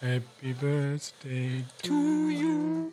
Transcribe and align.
Happy 0.00 0.54
Birthday 0.54 1.62
to 1.82 2.30
you. 2.30 2.90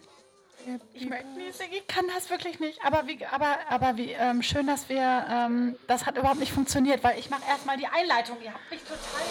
Ich 0.94 1.08
möchte 1.08 1.30
nicht 1.38 1.56
singen, 1.56 1.72
ich 1.72 1.88
kann 1.88 2.04
das 2.14 2.30
wirklich 2.30 2.60
nicht. 2.60 2.80
Aber 2.84 3.08
wie, 3.08 3.26
aber, 3.26 3.56
aber 3.70 3.96
wie 3.96 4.12
ähm, 4.12 4.44
schön, 4.44 4.68
dass 4.68 4.90
wir, 4.90 5.26
ähm, 5.30 5.78
das 5.88 6.06
hat 6.06 6.18
überhaupt 6.18 6.42
nicht 6.42 6.52
funktioniert, 6.52 7.06
weil 7.06 7.18
ich 7.18 7.30
mache 7.30 7.44
erstmal 7.48 7.78
die 7.78 7.88
Einleitung. 7.88 8.36
Ihr 8.44 8.54
habt 8.54 8.70
mich 8.70 8.82
total. 8.82 9.22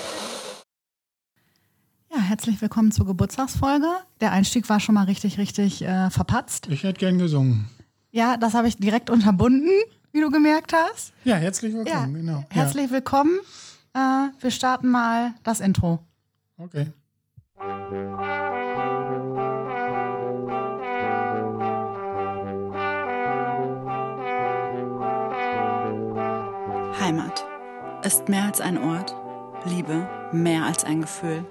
Ja, 2.14 2.18
herzlich 2.18 2.62
willkommen 2.62 2.92
zur 2.92 3.04
Geburtstagsfolge. 3.04 3.88
Der 4.22 4.32
Einstieg 4.32 4.66
war 4.70 4.80
schon 4.80 4.94
mal 4.94 5.04
richtig, 5.04 5.36
richtig 5.36 5.82
äh, 5.82 6.08
verpatzt. 6.08 6.68
Ich 6.70 6.82
hätte 6.82 6.98
gern 6.98 7.18
gesungen. 7.18 7.68
Ja, 8.10 8.38
das 8.38 8.54
habe 8.54 8.68
ich 8.68 8.78
direkt 8.78 9.10
unterbunden, 9.10 9.68
wie 10.12 10.22
du 10.22 10.30
gemerkt 10.30 10.72
hast. 10.72 11.12
Ja, 11.24 11.36
herzlich 11.36 11.74
willkommen, 11.74 12.14
ja, 12.14 12.20
genau. 12.20 12.44
Herzlich 12.48 12.90
willkommen. 12.90 13.38
Äh, 13.92 14.28
wir 14.40 14.50
starten 14.50 14.88
mal 14.88 15.34
das 15.42 15.60
Intro. 15.60 15.98
Okay. 16.56 16.86
Heimat 17.58 18.04
ist 28.04 28.28
mehr 28.28 28.44
als 28.44 28.60
ein 28.60 28.76
Ort, 28.76 29.16
Liebe 29.64 30.06
mehr 30.32 30.64
als 30.64 30.84
ein 30.84 31.00
Gefühl 31.00 31.46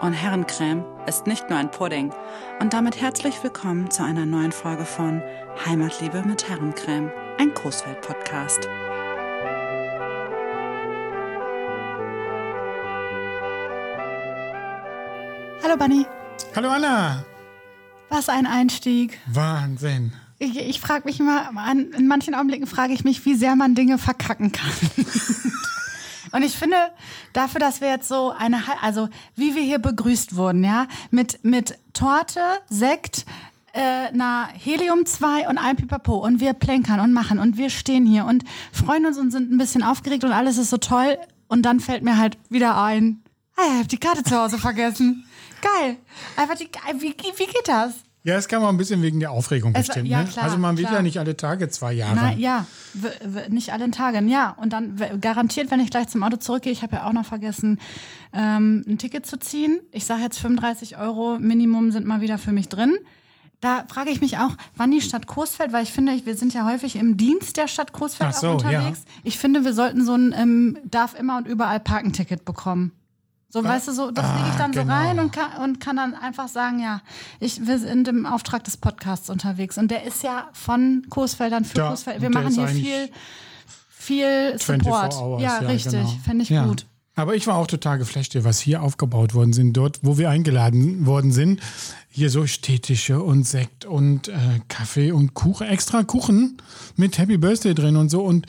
und 0.00 0.14
Herrencreme 0.14 0.82
ist 1.06 1.26
nicht 1.26 1.50
nur 1.50 1.58
ein 1.58 1.70
Pudding. 1.70 2.10
Und 2.60 2.72
damit 2.72 2.98
herzlich 3.00 3.42
willkommen 3.42 3.90
zu 3.90 4.02
einer 4.02 4.24
neuen 4.24 4.52
Folge 4.52 4.86
von 4.86 5.22
Heimatliebe 5.66 6.22
mit 6.22 6.48
Herrencreme, 6.48 7.12
ein 7.38 7.52
Großfeld-Podcast. 7.52 8.66
Hallo 15.62 15.76
Bunny. 15.76 16.06
Hallo 16.56 16.70
Anna. 16.70 17.24
Was 18.08 18.28
ein 18.30 18.46
Einstieg. 18.46 19.18
Wahnsinn. 19.26 20.12
Ich, 20.38 20.58
ich 20.58 20.80
frage 20.80 21.04
mich 21.04 21.20
immer, 21.20 21.50
in 21.70 22.08
manchen 22.08 22.34
Augenblicken 22.34 22.66
frage 22.66 22.94
ich 22.94 23.04
mich, 23.04 23.26
wie 23.26 23.34
sehr 23.34 23.56
man 23.56 23.74
Dinge 23.74 23.98
verkacken 23.98 24.52
kann. 24.52 24.72
Und 26.32 26.42
ich 26.42 26.56
finde, 26.56 26.76
dafür, 27.34 27.60
dass 27.60 27.82
wir 27.82 27.88
jetzt 27.88 28.08
so 28.08 28.30
eine, 28.30 28.62
also 28.80 29.08
wie 29.36 29.54
wir 29.54 29.62
hier 29.62 29.78
begrüßt 29.78 30.34
wurden, 30.36 30.64
ja, 30.64 30.86
mit, 31.10 31.44
mit 31.44 31.78
Torte, 31.92 32.40
Sekt, 32.68 33.26
äh, 33.74 34.08
na, 34.14 34.48
Helium 34.54 35.04
2 35.04 35.48
und 35.48 35.58
ein 35.58 35.76
Pipapo 35.76 36.16
und 36.16 36.40
wir 36.40 36.54
plänkern 36.54 37.00
und 37.00 37.12
machen 37.12 37.38
und 37.38 37.56
wir 37.58 37.68
stehen 37.68 38.06
hier 38.06 38.24
und 38.24 38.44
freuen 38.72 39.06
uns 39.06 39.18
und 39.18 39.30
sind 39.30 39.52
ein 39.52 39.58
bisschen 39.58 39.82
aufgeregt 39.82 40.24
und 40.24 40.32
alles 40.32 40.56
ist 40.56 40.70
so 40.70 40.78
toll 40.78 41.18
und 41.48 41.62
dann 41.62 41.80
fällt 41.80 42.02
mir 42.02 42.16
halt 42.16 42.38
wieder 42.48 42.82
ein, 42.82 43.22
hey, 43.56 43.66
ich 43.74 43.80
hab 43.80 43.88
die 43.88 43.98
Karte 43.98 44.22
zu 44.22 44.36
Hause 44.36 44.58
vergessen. 44.58 45.24
Geil. 45.60 45.96
Einfach 46.36 46.56
die, 46.56 46.68
wie, 47.00 47.14
wie 47.36 47.46
geht 47.46 47.66
das? 47.68 47.94
Ja, 48.22 48.36
es 48.36 48.48
kam 48.48 48.62
auch 48.62 48.68
ein 48.68 48.76
bisschen 48.76 49.00
wegen 49.00 49.18
der 49.18 49.30
Aufregung 49.30 49.74
Es- 49.74 49.86
bestimmt. 49.86 50.08
ja, 50.08 50.22
ne? 50.22 50.28
klar, 50.28 50.44
also 50.44 50.58
man 50.58 50.76
klar. 50.76 50.92
ja 50.92 51.02
nicht 51.02 51.18
alle 51.18 51.36
Tage 51.36 51.70
zwei 51.70 51.94
Jahre. 51.94 52.14
Na, 52.14 52.32
ja, 52.34 52.66
nicht 53.48 53.72
allen 53.72 53.92
Tagen, 53.92 54.28
ja. 54.28 54.50
Und 54.60 54.74
dann 54.74 55.00
garantiert, 55.20 55.70
wenn 55.70 55.80
ich 55.80 55.90
gleich 55.90 56.08
zum 56.08 56.22
Auto 56.22 56.36
zurückgehe, 56.36 56.72
ich 56.72 56.82
habe 56.82 56.96
ja 56.96 57.06
auch 57.06 57.14
noch 57.14 57.24
vergessen, 57.24 57.80
ähm, 58.34 58.84
ein 58.86 58.98
Ticket 58.98 59.24
zu 59.24 59.38
ziehen. 59.38 59.80
Ich 59.90 60.04
sage 60.04 60.22
jetzt 60.22 60.38
35 60.38 60.98
Euro 60.98 61.38
Minimum 61.38 61.92
sind 61.92 62.06
mal 62.06 62.20
wieder 62.20 62.36
für 62.36 62.52
mich 62.52 62.68
drin. 62.68 62.94
Da 63.62 63.84
frage 63.88 64.10
ich 64.10 64.20
mich 64.20 64.38
auch, 64.38 64.56
wann 64.76 64.90
die 64.90 65.02
Stadt 65.02 65.26
Coesfeld, 65.26 65.72
weil 65.72 65.82
ich 65.82 65.92
finde, 65.92 66.12
wir 66.24 66.34
sind 66.36 66.52
ja 66.54 66.66
häufig 66.66 66.96
im 66.96 67.16
Dienst 67.16 67.56
der 67.56 67.68
Stadt 67.68 67.92
Coesfeld 67.92 68.34
so, 68.34 68.48
auch 68.48 68.52
unterwegs. 68.54 69.04
Ich 69.22 69.38
finde, 69.38 69.64
wir 69.64 69.74
sollten 69.74 70.04
so 70.04 70.14
ein 70.14 70.34
ähm, 70.36 70.78
darf 70.84 71.18
immer 71.18 71.36
und 71.38 71.46
überall 71.46 71.80
Parkenticket 71.80 72.44
bekommen. 72.44 72.92
So, 73.52 73.64
weißt 73.64 73.88
du, 73.88 73.92
so, 73.92 74.10
das 74.12 74.24
ah, 74.24 74.36
lege 74.36 74.48
ich 74.50 74.54
dann 74.56 74.70
genau. 74.70 74.84
so 74.86 74.92
rein 74.92 75.18
und 75.18 75.32
kann, 75.32 75.62
und 75.62 75.80
kann 75.80 75.96
dann 75.96 76.14
einfach 76.14 76.46
sagen, 76.46 76.78
ja, 76.78 77.02
ich, 77.40 77.66
wir 77.66 77.80
sind 77.80 78.06
im 78.06 78.24
Auftrag 78.24 78.62
des 78.62 78.76
Podcasts 78.76 79.28
unterwegs. 79.28 79.76
Und 79.76 79.90
der 79.90 80.04
ist 80.04 80.22
ja 80.22 80.48
von 80.52 81.04
Coesfeldern 81.10 81.64
für 81.64 81.78
Ja, 81.78 81.88
Coesfeld. 81.88 82.22
Wir 82.22 82.30
machen 82.30 82.54
hier 82.54 82.68
viel, 82.68 83.10
viel 83.88 84.58
24 84.58 84.84
Support. 84.84 85.14
Hours, 85.14 85.42
ja, 85.42 85.58
richtig. 85.58 85.92
genau. 85.92 86.08
Finde 86.24 86.42
ich 86.44 86.48
Ja. 86.48 86.64
gut. 86.64 86.86
Aber 87.16 87.34
ich 87.34 87.46
war 87.48 87.56
auch 87.56 87.66
total 87.66 87.98
geflasht, 87.98 88.34
was 88.44 88.60
hier 88.60 88.82
aufgebaut 88.82 89.34
worden 89.34 89.52
sind, 89.52 89.72
dort, 89.76 89.98
wo 90.02 90.16
wir 90.16 90.30
eingeladen 90.30 91.04
worden 91.06 91.32
sind. 91.32 91.60
Hier 92.08 92.30
so 92.30 92.46
Städtische 92.46 93.20
und 93.20 93.42
Sekt 93.46 93.84
und 93.84 94.28
äh, 94.28 94.36
Kaffee 94.68 95.10
und 95.10 95.34
Kuchen, 95.34 95.66
extra 95.66 96.04
Kuchen 96.04 96.56
mit 96.96 97.18
Happy 97.18 97.36
Birthday 97.36 97.74
drin 97.74 97.96
und 97.96 98.10
so. 98.10 98.22
Und 98.22 98.46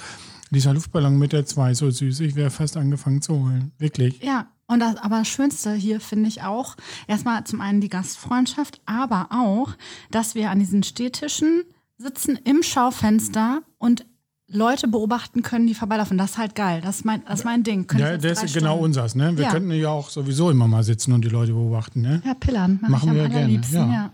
dieser 0.51 0.73
Luftballon 0.73 1.17
mit 1.17 1.33
der 1.33 1.45
2, 1.45 1.73
so 1.73 1.89
süß. 1.89 2.19
Ich 2.21 2.35
wäre 2.35 2.51
fast 2.51 2.77
angefangen 2.77 3.21
zu 3.21 3.33
holen. 3.33 3.71
Wirklich. 3.77 4.21
Ja, 4.21 4.47
und 4.71 4.79
das, 4.79 4.95
aber 4.97 5.19
das 5.19 5.27
Schönste 5.27 5.73
hier 5.73 5.99
finde 5.99 6.29
ich 6.29 6.43
auch, 6.43 6.75
erstmal 7.07 7.43
zum 7.43 7.59
einen 7.59 7.81
die 7.81 7.89
Gastfreundschaft, 7.89 8.79
aber 8.85 9.27
auch, 9.31 9.69
dass 10.11 10.33
wir 10.33 10.49
an 10.49 10.59
diesen 10.59 10.83
Städtischen 10.83 11.63
sitzen 11.97 12.39
im 12.45 12.63
Schaufenster 12.63 13.61
und 13.77 14.05
Leute 14.47 14.87
beobachten 14.87 15.41
können, 15.43 15.67
die 15.67 15.75
vorbeilaufen. 15.75 16.17
Das 16.17 16.31
ist 16.31 16.37
halt 16.37 16.55
geil. 16.55 16.81
Das 16.81 16.97
ist 16.97 17.05
mein, 17.05 17.23
das 17.25 17.39
ist 17.39 17.45
mein 17.45 17.63
Ding. 17.63 17.87
Könnte 17.87 18.05
Ja, 18.05 18.17
das 18.17 18.43
ist 18.43 18.53
genau 18.53 18.77
unseres, 18.77 19.15
ne? 19.15 19.35
Wir 19.37 19.45
Ja. 19.45 19.51
könnten 19.51 19.71
ja 19.71 19.89
auch 19.89 20.09
sowieso 20.09 20.49
immer 20.49 20.67
mal 20.67 20.83
sitzen 20.83 21.13
und 21.13 21.23
die 21.23 21.29
Leute 21.29 21.53
beobachten, 21.53 22.01
ne? 22.01 22.21
Ja, 22.25 22.33
pillern. 22.33 22.79
Mach 22.81 22.89
Machen 22.89 23.15
wir 23.15 23.29
gerne. 23.29 23.61
Ja, 23.71 23.79
ja. 23.79 24.11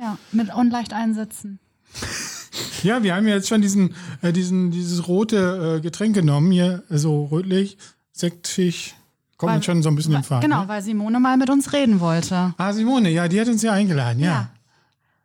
ja. 0.00 0.18
mit 0.32 0.54
und 0.54 0.70
leicht 0.70 0.92
einsetzen. 0.92 1.58
Ja, 2.84 3.02
wir 3.02 3.16
haben 3.16 3.26
ja 3.26 3.34
jetzt 3.34 3.48
schon 3.48 3.62
diesen, 3.62 3.94
äh, 4.20 4.32
diesen, 4.32 4.70
dieses 4.70 5.08
rote 5.08 5.78
äh, 5.78 5.80
Getränk 5.80 6.14
genommen, 6.14 6.52
hier, 6.52 6.84
so 6.90 7.24
rötlich, 7.24 7.78
Sektfisch. 8.12 8.94
Kommt 9.44 9.56
Weil- 9.56 9.62
schon 9.62 9.82
so 9.82 9.88
ein 9.90 9.96
bisschen 9.96 10.12
in 10.12 10.16
Weil- 10.18 10.24
Fahrt. 10.24 10.42
Genau, 10.42 10.62
Ne? 10.62 10.68
weil 10.68 10.82
Simone 10.82 11.20
mal 11.20 11.36
mit 11.36 11.50
uns 11.50 11.72
reden 11.72 12.00
wollte. 12.00 12.54
Ah, 12.56 12.72
Simone, 12.72 13.10
ja, 13.10 13.28
die 13.28 13.40
hat 13.40 13.48
uns 13.48 13.62
ja 13.62 13.72
eingeladen, 13.72 14.20
ja. 14.20 14.48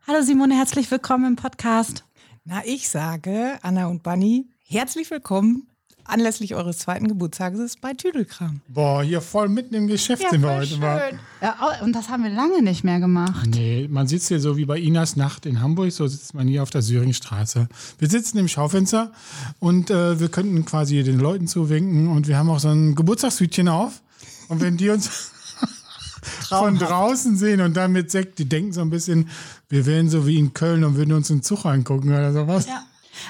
Hallo 0.07 0.21
Simone, 0.21 0.55
herzlich 0.55 0.89
willkommen 0.91 1.25
im 1.25 1.35
Podcast. 1.35 2.03
Na, 2.43 2.61
ich 2.65 2.89
sage, 2.89 3.57
Anna 3.61 3.87
und 3.87 4.03
Bunny, 4.03 4.45
herzlich 4.67 5.09
willkommen 5.11 5.63
anlässlich 6.05 6.55
eures 6.55 6.79
zweiten 6.79 7.07
Geburtstages 7.07 7.77
bei 7.77 7.93
Tüdelkram. 7.93 8.61
Boah, 8.67 9.03
hier 9.03 9.21
voll 9.21 9.47
mitten 9.47 9.75
im 9.75 9.85
Geschäft 9.85 10.27
sind 10.31 10.41
wir 10.41 10.49
heute 10.55 10.77
mal. 10.77 11.11
Ja, 11.39 11.55
und 11.83 11.93
das 11.95 12.09
haben 12.09 12.23
wir 12.23 12.31
lange 12.31 12.63
nicht 12.63 12.83
mehr 12.83 12.99
gemacht. 12.99 13.47
Nee, 13.53 13.87
man 13.91 14.07
sitzt 14.07 14.27
hier 14.29 14.39
so 14.39 14.57
wie 14.57 14.65
bei 14.65 14.79
Inas 14.79 15.15
Nacht 15.17 15.45
in 15.45 15.61
Hamburg, 15.61 15.91
so 15.91 16.07
sitzt 16.07 16.33
man 16.33 16.47
hier 16.47 16.63
auf 16.63 16.71
der 16.71 16.81
Syringstraße. 16.81 17.69
Wir 17.99 18.09
sitzen 18.09 18.39
im 18.39 18.47
Schaufenster 18.47 19.11
und 19.59 19.91
äh, 19.91 20.19
wir 20.19 20.29
könnten 20.29 20.65
quasi 20.65 21.03
den 21.03 21.19
Leuten 21.19 21.45
zuwinken 21.47 22.07
und 22.07 22.27
wir 22.27 22.37
haben 22.39 22.49
auch 22.49 22.59
so 22.59 22.69
ein 22.69 22.95
Geburtstagshütchen 22.95 23.67
auf. 23.67 24.01
Und 24.49 24.61
wenn 24.61 24.75
die 24.77 24.89
uns 24.89 25.09
von 26.49 26.77
draußen 26.77 27.37
sehen 27.37 27.61
und 27.61 27.75
dann 27.77 27.91
mit 27.91 28.11
Sekt, 28.11 28.39
die 28.39 28.49
denken 28.49 28.73
so 28.73 28.81
ein 28.81 28.89
bisschen, 28.89 29.29
wir 29.69 29.85
wären 29.85 30.09
so 30.09 30.27
wie 30.27 30.37
in 30.37 30.53
Köln 30.53 30.83
und 30.83 30.95
würden 30.95 31.13
uns 31.13 31.31
einen 31.31 31.43
Zug 31.43 31.65
angucken 31.65 32.09
oder 32.09 32.33
sowas. 32.33 32.65
Ja. 32.67 32.83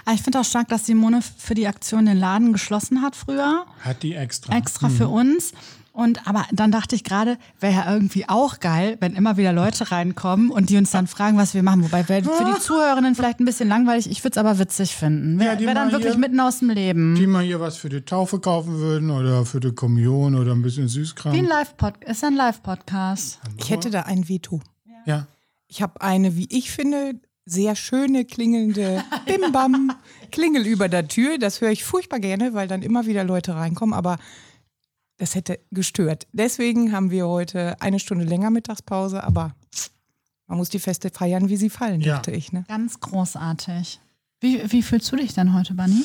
Aber 0.05 0.15
ich 0.15 0.21
finde 0.21 0.39
auch 0.39 0.45
stark, 0.45 0.67
dass 0.69 0.85
Simone 0.85 1.21
für 1.21 1.55
die 1.55 1.67
Aktion 1.67 2.05
den 2.05 2.17
Laden 2.17 2.53
geschlossen 2.53 3.01
hat 3.01 3.15
früher, 3.15 3.65
Hat 3.81 4.03
die 4.03 4.13
extra. 4.13 4.55
extra 4.55 4.89
für 4.89 5.07
uns. 5.07 5.51
Und 5.91 6.27
aber 6.27 6.45
dann 6.51 6.71
dachte 6.71 6.95
ich 6.95 7.03
gerade, 7.03 7.37
wäre 7.59 7.73
ja 7.73 7.93
irgendwie 7.93 8.27
auch 8.29 8.59
geil, 8.59 8.97
wenn 9.01 9.15
immer 9.15 9.37
wieder 9.37 9.51
Leute 9.51 9.91
reinkommen 9.91 10.49
und 10.49 10.69
die 10.69 10.77
uns 10.77 10.91
dann 10.91 11.07
fragen, 11.07 11.37
was 11.37 11.53
wir 11.53 11.63
machen. 11.63 11.83
Wobei 11.83 12.07
wäre 12.07 12.23
für 12.23 12.45
die 12.45 12.59
Zuhörerinnen 12.61 13.15
vielleicht 13.15 13.39
ein 13.39 13.45
bisschen 13.45 13.67
langweilig. 13.69 14.09
Ich 14.09 14.23
würde 14.23 14.33
es 14.33 14.37
aber 14.37 14.59
witzig 14.59 14.95
finden. 14.95 15.39
Ja, 15.39 15.47
Wäre 15.47 15.57
die 15.57 15.65
wär 15.65 15.73
dann 15.73 15.91
wirklich 15.91 16.11
hier- 16.13 16.19
mitten 16.19 16.39
aus 16.39 16.59
dem 16.59 16.69
Leben. 16.69 17.15
Die 17.15 17.27
mal 17.27 17.43
hier 17.43 17.59
was 17.59 17.77
für 17.77 17.89
die 17.89 18.01
Taufe 18.01 18.39
kaufen 18.39 18.73
würden 18.79 19.09
oder 19.11 19.45
für 19.45 19.59
die 19.59 19.73
Kommunion 19.73 20.35
oder 20.35 20.53
ein 20.53 20.61
bisschen 20.61 20.87
Süßkram. 20.87 21.33
Wie 21.33 21.39
ein 21.39 21.45
Live-Podcast. 21.45 22.09
Ist 22.11 22.23
ein 22.23 22.35
Live-Podcast. 22.35 23.39
Ich 23.57 23.69
hätte 23.69 23.89
da 23.89 24.01
ein 24.03 24.29
Veto. 24.29 24.61
ja. 25.05 25.27
Ich 25.71 25.83
habe 25.83 26.01
eine, 26.01 26.35
wie 26.35 26.47
ich 26.49 26.71
finde, 26.71 27.13
sehr 27.45 27.75
schöne 27.75 28.25
klingelnde 28.25 29.03
Bim-Bam 29.27 29.91
Klingel 30.31 30.65
über 30.65 30.89
der 30.89 31.07
Tür. 31.07 31.37
Das 31.37 31.61
höre 31.61 31.69
ich 31.69 31.83
furchtbar 31.83 32.19
gerne, 32.19 32.53
weil 32.55 32.67
dann 32.67 32.81
immer 32.81 33.05
wieder 33.05 33.23
Leute 33.23 33.53
reinkommen, 33.55 33.93
aber 33.93 34.17
das 35.19 35.35
hätte 35.35 35.59
gestört. 35.71 36.25
Deswegen 36.33 36.91
haben 36.91 37.11
wir 37.11 37.27
heute 37.27 37.79
eine 37.81 37.99
Stunde 37.99 38.25
länger 38.25 38.49
Mittagspause, 38.49 39.23
aber 39.23 39.53
man 40.47 40.57
muss 40.57 40.69
die 40.69 40.79
Feste 40.79 41.11
feiern, 41.11 41.47
wie 41.49 41.57
sie 41.57 41.69
fallen, 41.69 42.01
Ja. 42.01 42.15
dachte 42.15 42.31
ich. 42.31 42.51
Ne? 42.51 42.65
Ganz 42.67 42.99
großartig. 42.99 43.99
Wie, 44.39 44.71
wie 44.71 44.81
fühlst 44.81 45.11
du 45.11 45.15
dich 45.17 45.33
denn 45.35 45.53
heute, 45.53 45.75
Bunny? 45.75 46.03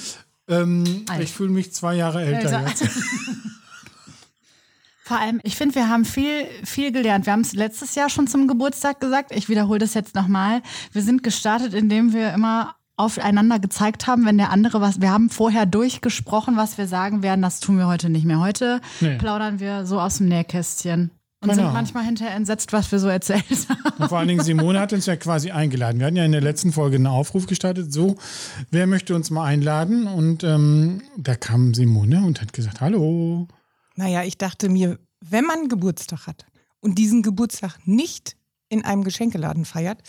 Ähm, 0.48 1.06
ich 1.20 1.32
fühle 1.32 1.50
mich 1.50 1.72
zwei 1.72 1.94
Jahre 1.94 2.22
älter 2.22 2.58
Älter. 2.58 2.68
jetzt. 2.68 2.82
Vor 5.02 5.18
allem, 5.18 5.38
ich 5.42 5.56
finde, 5.56 5.74
wir 5.74 5.88
haben 5.90 6.04
viel, 6.06 6.46
viel 6.64 6.90
gelernt. 6.90 7.26
Wir 7.26 7.34
haben 7.34 7.42
es 7.42 7.52
letztes 7.52 7.94
Jahr 7.94 8.08
schon 8.08 8.26
zum 8.26 8.48
Geburtstag 8.48 9.00
gesagt. 9.00 9.32
Ich 9.32 9.50
wiederhole 9.50 9.78
das 9.78 9.92
jetzt 9.94 10.14
nochmal. 10.14 10.62
Wir 10.92 11.02
sind 11.02 11.22
gestartet, 11.22 11.74
indem 11.74 12.14
wir 12.14 12.32
immer 12.32 12.74
aufeinander 12.96 13.58
gezeigt 13.58 14.06
haben, 14.06 14.24
wenn 14.24 14.38
der 14.38 14.50
andere 14.50 14.80
was, 14.80 15.00
wir 15.00 15.10
haben 15.10 15.28
vorher 15.30 15.66
durchgesprochen, 15.66 16.56
was 16.56 16.78
wir 16.78 16.86
sagen 16.86 17.22
werden. 17.22 17.42
Das 17.42 17.60
tun 17.60 17.76
wir 17.78 17.86
heute 17.86 18.08
nicht 18.08 18.24
mehr. 18.24 18.38
Heute 18.40 18.80
Nee. 19.00 19.16
plaudern 19.18 19.58
wir 19.60 19.84
so 19.84 20.00
aus 20.00 20.18
dem 20.18 20.28
Nähkästchen 20.28 21.10
und 21.40 21.50
Genau. 21.50 21.64
sind 21.64 21.72
manchmal 21.72 22.04
hinterher 22.04 22.34
entsetzt, 22.36 22.72
was 22.72 22.90
wir 22.92 22.98
so 23.00 23.08
erzählt 23.08 23.44
haben. 23.68 24.02
Und 24.02 24.08
vor 24.08 24.18
allen 24.18 24.28
Dingen 24.28 24.42
Simone 24.44 24.78
hat 24.78 24.92
uns 24.92 25.06
ja 25.06 25.16
quasi 25.16 25.50
eingeladen. 25.50 25.98
Wir 25.98 26.06
hatten 26.06 26.16
ja 26.16 26.24
in 26.24 26.32
der 26.32 26.40
letzten 26.40 26.72
Folge 26.72 26.96
einen 26.96 27.08
Aufruf 27.08 27.46
gestartet, 27.46 27.92
so, 27.92 28.16
wer 28.70 28.86
möchte 28.86 29.14
uns 29.16 29.28
mal 29.30 29.44
einladen? 29.44 30.06
Und 30.06 30.44
ähm, 30.44 31.02
da 31.16 31.34
kam 31.34 31.74
Simone 31.74 32.24
und 32.24 32.40
hat 32.40 32.52
gesagt, 32.52 32.80
hallo. 32.80 33.48
Naja, 33.96 34.22
ich 34.22 34.38
dachte 34.38 34.68
mir, 34.68 34.98
wenn 35.20 35.44
man 35.44 35.68
Geburtstag 35.68 36.26
hat 36.28 36.46
und 36.80 36.96
diesen 36.98 37.22
Geburtstag 37.22 37.76
nicht 37.86 38.36
in 38.68 38.84
einem 38.84 39.02
Geschenkeladen 39.04 39.64
feiert, 39.64 40.02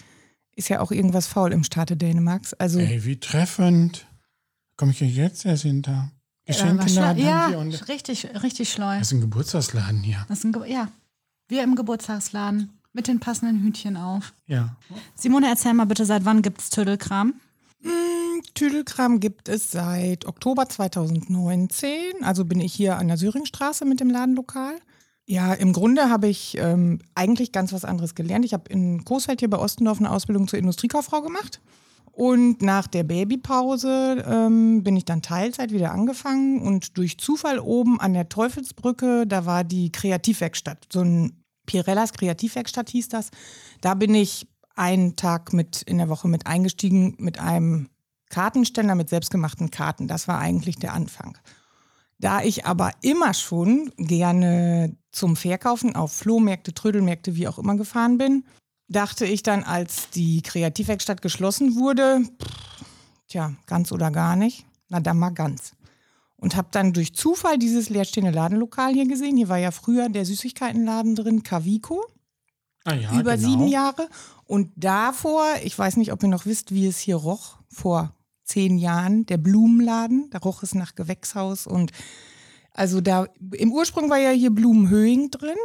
ist 0.55 0.69
ja 0.69 0.79
auch 0.79 0.91
irgendwas 0.91 1.27
faul 1.27 1.51
im 1.53 1.63
Staate 1.63 1.97
Dänemarks. 1.97 2.53
Also 2.53 2.79
Ey, 2.79 3.05
wie 3.05 3.19
treffend. 3.19 4.05
Komme 4.77 4.91
ich 4.91 4.99
ja 4.99 5.07
jetzt 5.07 5.45
erst 5.45 5.63
hinter. 5.63 6.11
Geschenkeladen 6.45 7.23
ja, 7.23 7.43
haben 7.43 7.51
wir 7.51 7.59
und 7.59 7.87
richtig, 7.87 8.27
richtig 8.43 8.69
schleu. 8.69 8.99
das 8.99 9.07
ist 9.07 9.13
ein 9.13 9.21
Geburtstagsladen 9.21 10.03
hier. 10.03 10.25
Das 10.27 10.39
ist 10.39 10.43
ein 10.43 10.53
Ge 10.53 10.69
ja, 10.71 10.89
wir 11.47 11.63
im 11.63 11.75
Geburtstagsladen 11.75 12.71
mit 12.93 13.07
den 13.07 13.19
passenden 13.19 13.63
Hütchen 13.63 13.97
auf. 13.97 14.33
Ja. 14.45 14.77
Simone, 15.15 15.47
erzähl 15.47 15.73
mal 15.73 15.85
bitte, 15.85 16.05
seit 16.05 16.23
wann 16.23 16.41
gibt's 16.41 16.69
Tüdelkram? 16.69 17.33
Tüdelkram 18.53 19.19
gibt 19.19 19.49
es 19.49 19.71
seit 19.71 20.25
Oktober 20.25 20.69
2019. 20.69 22.23
Also 22.23 22.45
bin 22.45 22.61
ich 22.61 22.73
hier 22.73 22.97
an 22.97 23.07
der 23.07 23.17
Syringstraße 23.17 23.85
mit 23.85 23.99
dem 23.99 24.09
Ladenlokal. 24.09 24.75
Ja, 25.27 25.53
im 25.53 25.73
Grunde 25.73 26.09
habe 26.09 26.27
ich 26.27 26.55
ähm, 26.59 26.99
eigentlich 27.15 27.51
ganz 27.51 27.73
was 27.73 27.83
anderes 27.83 28.13
gelernt. 28.13 28.45
Ich 28.45 28.53
habe 28.53 28.71
in 28.71 29.03
Coesfeld 29.05 29.39
hier 29.39 29.49
bei 29.49 29.57
Ostendorf 29.57 29.99
eine 29.99 30.11
Ausbildung 30.11 30.47
zur 30.47 30.59
Industriekauffrau 30.59 31.21
gemacht. 31.21 31.61
Und 32.11 32.61
nach 32.61 32.87
der 32.87 33.03
Babypause 33.03 34.23
ähm, 34.25 34.83
bin 34.83 34.95
ich 34.95 35.03
dann 35.03 35.21
Teilzeit 35.21 35.71
wieder 35.71 35.91
angefangen 35.91 36.61
und 36.61 36.97
durch 36.97 37.17
Zufall 37.17 37.59
oben 37.59 37.99
an 37.99 38.13
der 38.13 38.29
Teufelsbrücke, 38.29 39.25
da 39.27 39.45
war 39.45 39.65
die 39.65 39.91
Kreativwerkstatt, 39.91 40.87
so 40.93 41.01
ein 41.01 41.43
Pirellas 41.65 42.13
Kreativwerkstatt 42.13 42.89
hieß 42.89 43.09
das. 43.09 43.31
Da 43.81 43.95
bin 43.95 44.15
ich 44.15 44.47
einen 44.75 45.15
Tag 45.15 45.51
mit 45.51 45.81
in 45.81 45.97
der 45.97 46.07
Woche 46.07 46.27
mit 46.27 46.47
eingestiegen 46.47 47.15
mit 47.17 47.39
einem 47.39 47.89
Kartenständer 48.29 48.95
mit 48.95 49.09
selbstgemachten 49.09 49.71
Karten. 49.71 50.07
Das 50.07 50.27
war 50.27 50.39
eigentlich 50.39 50.77
der 50.77 50.93
Anfang. 50.93 51.37
Da 52.17 52.41
ich 52.41 52.65
aber 52.65 52.91
immer 53.01 53.33
schon 53.33 53.91
gerne 53.97 54.95
zum 55.15 55.35
Verkaufen 55.35 55.95
auf 55.95 56.13
Flohmärkte, 56.13 56.73
Trödelmärkte, 56.73 57.35
wie 57.35 57.47
auch 57.47 57.57
immer 57.57 57.75
gefahren 57.75 58.17
bin, 58.17 58.45
dachte 58.87 59.25
ich 59.25 59.43
dann, 59.43 59.63
als 59.63 60.09
die 60.09 60.41
Kreativwerkstatt 60.41 61.21
geschlossen 61.21 61.75
wurde, 61.75 62.21
pff, 62.21 62.85
tja, 63.27 63.53
ganz 63.65 63.91
oder 63.91 64.11
gar 64.11 64.35
nicht, 64.35 64.65
na 64.89 64.99
dann 64.99 65.17
mal 65.17 65.31
ganz. 65.31 65.73
Und 66.35 66.55
habe 66.55 66.67
dann 66.71 66.93
durch 66.93 67.15
Zufall 67.15 67.57
dieses 67.57 67.89
leerstehende 67.89 68.31
Ladenlokal 68.31 68.93
hier 68.93 69.07
gesehen. 69.07 69.37
Hier 69.37 69.49
war 69.49 69.57
ja 69.57 69.71
früher 69.71 70.09
der 70.09 70.25
Süßigkeitenladen 70.25 71.15
drin, 71.15 71.43
Cavico 71.43 72.03
Ah, 72.85 72.93
ja, 72.93 73.19
über 73.19 73.35
genau. 73.35 73.49
sieben 73.49 73.67
Jahre. 73.67 74.07
Und 74.45 74.71
davor, 74.75 75.43
ich 75.63 75.77
weiß 75.77 75.97
nicht, 75.97 76.11
ob 76.11 76.21
ihr 76.21 76.29
noch 76.29 76.45
wisst, 76.45 76.71
wie 76.71 76.85
es 76.85 76.99
hier 76.99 77.15
roch, 77.15 77.57
vor 77.67 78.13
zehn 78.43 78.77
Jahren, 78.77 79.25
der 79.25 79.37
Blumenladen, 79.37 80.29
da 80.29 80.37
roch 80.37 80.61
es 80.61 80.75
nach 80.75 80.93
Gewächshaus 80.93 81.65
und 81.65 81.91
also 82.75 82.99
da, 82.99 83.27
im 83.53 83.71
Ursprung 83.71 84.09
war 84.09 84.17
ja 84.17 84.31
hier 84.31 84.51
Blumenhöhing 84.51 85.31
drin. 85.31 85.55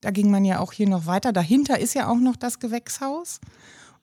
Da 0.00 0.10
ging 0.10 0.28
man 0.30 0.44
ja 0.44 0.58
auch 0.58 0.72
hier 0.72 0.88
noch 0.88 1.06
weiter. 1.06 1.32
Dahinter 1.32 1.78
ist 1.78 1.94
ja 1.94 2.08
auch 2.08 2.18
noch 2.18 2.34
das 2.34 2.58
Gewächshaus. 2.58 3.40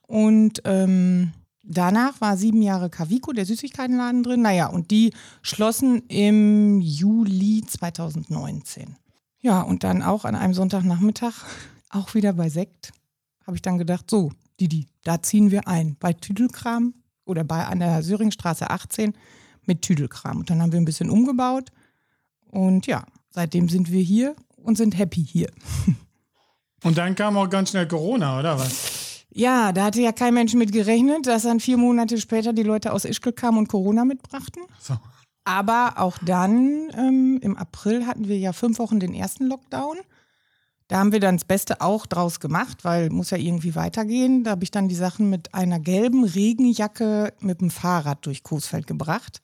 Und 0.07 0.61
ähm, 0.63 1.33
danach 1.63 2.21
war 2.21 2.37
sieben 2.37 2.61
Jahre 2.61 2.89
Cavico, 2.89 3.33
der 3.33 3.45
Süßigkeitenladen 3.45 4.23
drin. 4.23 4.41
Naja, 4.41 4.67
und 4.67 4.89
die 4.89 5.13
schlossen 5.41 6.03
im 6.07 6.79
Juli 6.79 7.65
2019. 7.67 8.95
Ja, 9.41 9.61
und 9.61 9.83
dann 9.83 10.01
auch 10.01 10.23
an 10.23 10.35
einem 10.35 10.53
Sonntagnachmittag, 10.53 11.33
auch 11.89 12.13
wieder 12.13 12.31
bei 12.33 12.47
Sekt, 12.47 12.93
habe 13.45 13.57
ich 13.57 13.61
dann 13.61 13.77
gedacht, 13.77 14.09
so, 14.09 14.31
Didi, 14.61 14.87
da 15.03 15.21
ziehen 15.21 15.51
wir 15.51 15.67
ein. 15.67 15.97
Bei 15.99 16.13
Tüdelkram 16.13 16.93
oder 17.25 17.43
bei 17.43 17.65
an 17.65 17.79
der 17.79 18.01
Söringstraße 18.01 18.69
18 18.69 19.13
mit 19.65 19.81
Tüdelkram. 19.81 20.37
Und 20.37 20.49
dann 20.49 20.61
haben 20.61 20.71
wir 20.71 20.79
ein 20.79 20.85
bisschen 20.85 21.09
umgebaut. 21.09 21.71
Und 22.51 22.87
ja, 22.87 23.05
seitdem 23.29 23.69
sind 23.69 23.91
wir 23.91 24.01
hier 24.01 24.35
und 24.55 24.77
sind 24.77 24.97
happy 24.97 25.23
hier. 25.23 25.49
Und 26.83 26.97
dann 26.97 27.15
kam 27.15 27.35
auch 27.37 27.49
ganz 27.49 27.71
schnell 27.71 27.87
Corona, 27.87 28.39
oder 28.39 28.59
was? 28.59 29.25
Ja, 29.31 29.71
da 29.71 29.85
hatte 29.85 30.01
ja 30.01 30.11
kein 30.11 30.33
Mensch 30.33 30.53
mit 30.53 30.71
gerechnet, 30.71 31.27
dass 31.27 31.43
dann 31.43 31.59
vier 31.59 31.77
Monate 31.77 32.19
später 32.21 32.53
die 32.53 32.63
Leute 32.63 32.93
aus 32.93 33.05
Ischgl 33.05 33.33
kamen 33.33 33.57
und 33.57 33.67
Corona 33.67 34.05
mitbrachten. 34.05 34.63
So. 34.79 34.97
Aber 35.43 35.95
auch 35.97 36.17
dann, 36.19 36.89
ähm, 36.97 37.39
im 37.41 37.57
April 37.57 38.07
hatten 38.07 38.27
wir 38.27 38.37
ja 38.37 38.53
fünf 38.53 38.79
Wochen 38.79 38.99
den 38.99 39.13
ersten 39.13 39.47
Lockdown. 39.47 39.97
Da 40.87 40.99
haben 40.99 41.11
wir 41.11 41.19
dann 41.19 41.35
das 41.35 41.45
Beste 41.45 41.81
auch 41.81 42.05
draus 42.05 42.39
gemacht, 42.39 42.83
weil 42.83 43.09
muss 43.09 43.31
ja 43.31 43.37
irgendwie 43.37 43.75
weitergehen. 43.75 44.43
Da 44.43 44.51
habe 44.51 44.63
ich 44.63 44.71
dann 44.71 44.87
die 44.87 44.95
Sachen 44.95 45.29
mit 45.29 45.53
einer 45.53 45.79
gelben 45.79 46.23
Regenjacke 46.23 47.33
mit 47.39 47.59
dem 47.59 47.71
Fahrrad 47.71 48.25
durch 48.25 48.43
Coesfeld 48.43 48.87
gebracht. 48.87 49.41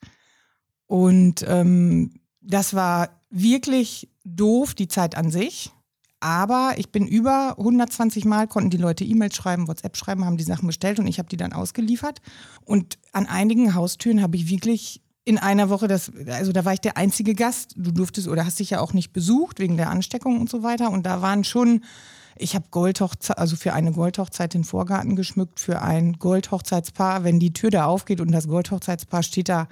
Und 0.86 1.44
ähm, 1.46 2.21
das 2.42 2.74
war 2.74 3.08
wirklich 3.30 4.08
doof, 4.24 4.74
die 4.74 4.88
Zeit 4.88 5.16
an 5.16 5.30
sich. 5.30 5.72
Aber 6.20 6.74
ich 6.76 6.92
bin 6.92 7.08
über 7.08 7.56
120 7.58 8.24
Mal, 8.24 8.46
konnten 8.46 8.70
die 8.70 8.76
Leute 8.76 9.04
E-Mails 9.04 9.34
schreiben, 9.34 9.66
WhatsApp 9.66 9.96
schreiben, 9.96 10.24
haben 10.24 10.36
die 10.36 10.44
Sachen 10.44 10.68
bestellt 10.68 11.00
und 11.00 11.08
ich 11.08 11.18
habe 11.18 11.28
die 11.28 11.36
dann 11.36 11.52
ausgeliefert. 11.52 12.20
Und 12.64 12.98
an 13.12 13.26
einigen 13.26 13.74
Haustüren 13.74 14.22
habe 14.22 14.36
ich 14.36 14.48
wirklich 14.48 15.02
in 15.24 15.38
einer 15.38 15.68
Woche, 15.68 15.88
das, 15.88 16.12
also 16.28 16.52
da 16.52 16.64
war 16.64 16.74
ich 16.74 16.80
der 16.80 16.96
einzige 16.96 17.34
Gast. 17.34 17.74
Du 17.76 17.90
durftest 17.90 18.28
oder 18.28 18.44
hast 18.44 18.60
dich 18.60 18.70
ja 18.70 18.80
auch 18.80 18.92
nicht 18.92 19.12
besucht 19.12 19.58
wegen 19.58 19.76
der 19.76 19.90
Ansteckung 19.90 20.40
und 20.40 20.48
so 20.48 20.62
weiter. 20.62 20.90
Und 20.90 21.06
da 21.06 21.22
waren 21.22 21.42
schon, 21.42 21.82
ich 22.36 22.54
habe 22.54 22.66
Goldhochzeit, 22.70 23.38
also 23.38 23.56
für 23.56 23.72
eine 23.72 23.90
Goldhochzeit 23.90 24.54
den 24.54 24.64
Vorgarten 24.64 25.16
geschmückt, 25.16 25.58
für 25.58 25.82
ein 25.82 26.14
Goldhochzeitspaar. 26.14 27.24
Wenn 27.24 27.40
die 27.40 27.52
Tür 27.52 27.70
da 27.70 27.86
aufgeht 27.86 28.20
und 28.20 28.30
das 28.30 28.46
Goldhochzeitspaar 28.46 29.24
steht 29.24 29.48
da, 29.48 29.68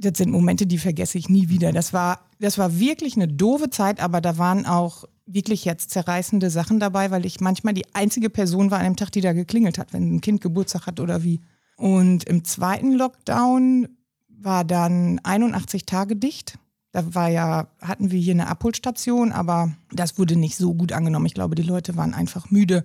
das 0.00 0.18
sind 0.18 0.30
Momente, 0.30 0.66
die 0.66 0.78
vergesse 0.78 1.18
ich 1.18 1.28
nie 1.28 1.48
wieder. 1.48 1.72
Das 1.72 1.92
war, 1.92 2.20
das 2.40 2.58
war 2.58 2.78
wirklich 2.78 3.16
eine 3.16 3.28
doofe 3.28 3.70
Zeit, 3.70 4.00
aber 4.00 4.20
da 4.20 4.38
waren 4.38 4.66
auch 4.66 5.04
wirklich 5.26 5.64
jetzt 5.64 5.90
zerreißende 5.90 6.50
Sachen 6.50 6.80
dabei, 6.80 7.10
weil 7.10 7.26
ich 7.26 7.40
manchmal 7.40 7.74
die 7.74 7.94
einzige 7.94 8.30
Person 8.30 8.70
war 8.70 8.78
an 8.78 8.84
dem 8.84 8.96
Tag, 8.96 9.12
die 9.12 9.20
da 9.20 9.32
geklingelt 9.32 9.78
hat, 9.78 9.92
wenn 9.92 10.16
ein 10.16 10.20
Kind 10.20 10.40
Geburtstag 10.40 10.86
hat 10.86 11.00
oder 11.00 11.22
wie. 11.22 11.40
Und 11.76 12.24
im 12.24 12.44
zweiten 12.44 12.92
Lockdown 12.92 13.88
war 14.28 14.64
dann 14.64 15.20
81 15.22 15.86
Tage 15.86 16.16
dicht. 16.16 16.58
Da 16.92 17.14
war 17.14 17.28
ja, 17.28 17.68
hatten 17.80 18.10
wir 18.10 18.18
hier 18.18 18.34
eine 18.34 18.48
Abholstation, 18.48 19.32
aber 19.32 19.72
das 19.92 20.18
wurde 20.18 20.36
nicht 20.36 20.56
so 20.56 20.74
gut 20.74 20.92
angenommen. 20.92 21.26
Ich 21.26 21.34
glaube, 21.34 21.54
die 21.54 21.62
Leute 21.62 21.96
waren 21.96 22.14
einfach 22.14 22.50
müde. 22.50 22.84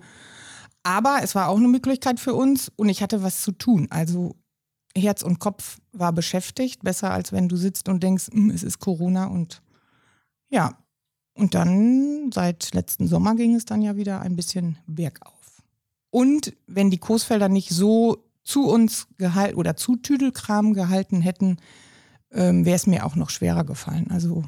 Aber 0.84 1.18
es 1.22 1.34
war 1.34 1.48
auch 1.48 1.56
eine 1.56 1.66
Möglichkeit 1.66 2.20
für 2.20 2.34
uns 2.34 2.70
und 2.76 2.88
ich 2.88 3.02
hatte 3.02 3.22
was 3.22 3.42
zu 3.42 3.50
tun. 3.50 3.88
Also 3.90 4.36
Herz 4.96 5.22
und 5.22 5.38
Kopf 5.38 5.78
war 5.92 6.12
beschäftigt, 6.12 6.82
besser 6.82 7.10
als 7.12 7.32
wenn 7.32 7.48
du 7.48 7.56
sitzt 7.56 7.88
und 7.88 8.02
denkst, 8.02 8.28
"Hm, 8.32 8.50
es 8.50 8.62
ist 8.62 8.78
Corona 8.78 9.26
und 9.26 9.62
ja. 10.48 10.76
Und 11.34 11.54
dann 11.54 12.30
seit 12.32 12.72
letzten 12.72 13.08
Sommer 13.08 13.34
ging 13.34 13.54
es 13.54 13.66
dann 13.66 13.82
ja 13.82 13.96
wieder 13.96 14.20
ein 14.22 14.36
bisschen 14.36 14.78
bergauf. 14.86 15.62
Und 16.10 16.54
wenn 16.66 16.90
die 16.90 16.98
Coesfelder 16.98 17.50
nicht 17.50 17.68
so 17.68 18.24
zu 18.42 18.66
uns 18.68 19.06
gehalten 19.18 19.58
oder 19.58 19.76
zu 19.76 19.96
Tüdelkram 19.96 20.72
gehalten 20.72 21.20
hätten, 21.20 21.58
ähm, 22.32 22.64
wäre 22.64 22.76
es 22.76 22.86
mir 22.86 23.04
auch 23.04 23.16
noch 23.16 23.28
schwerer 23.28 23.64
gefallen. 23.64 24.10
Also 24.10 24.44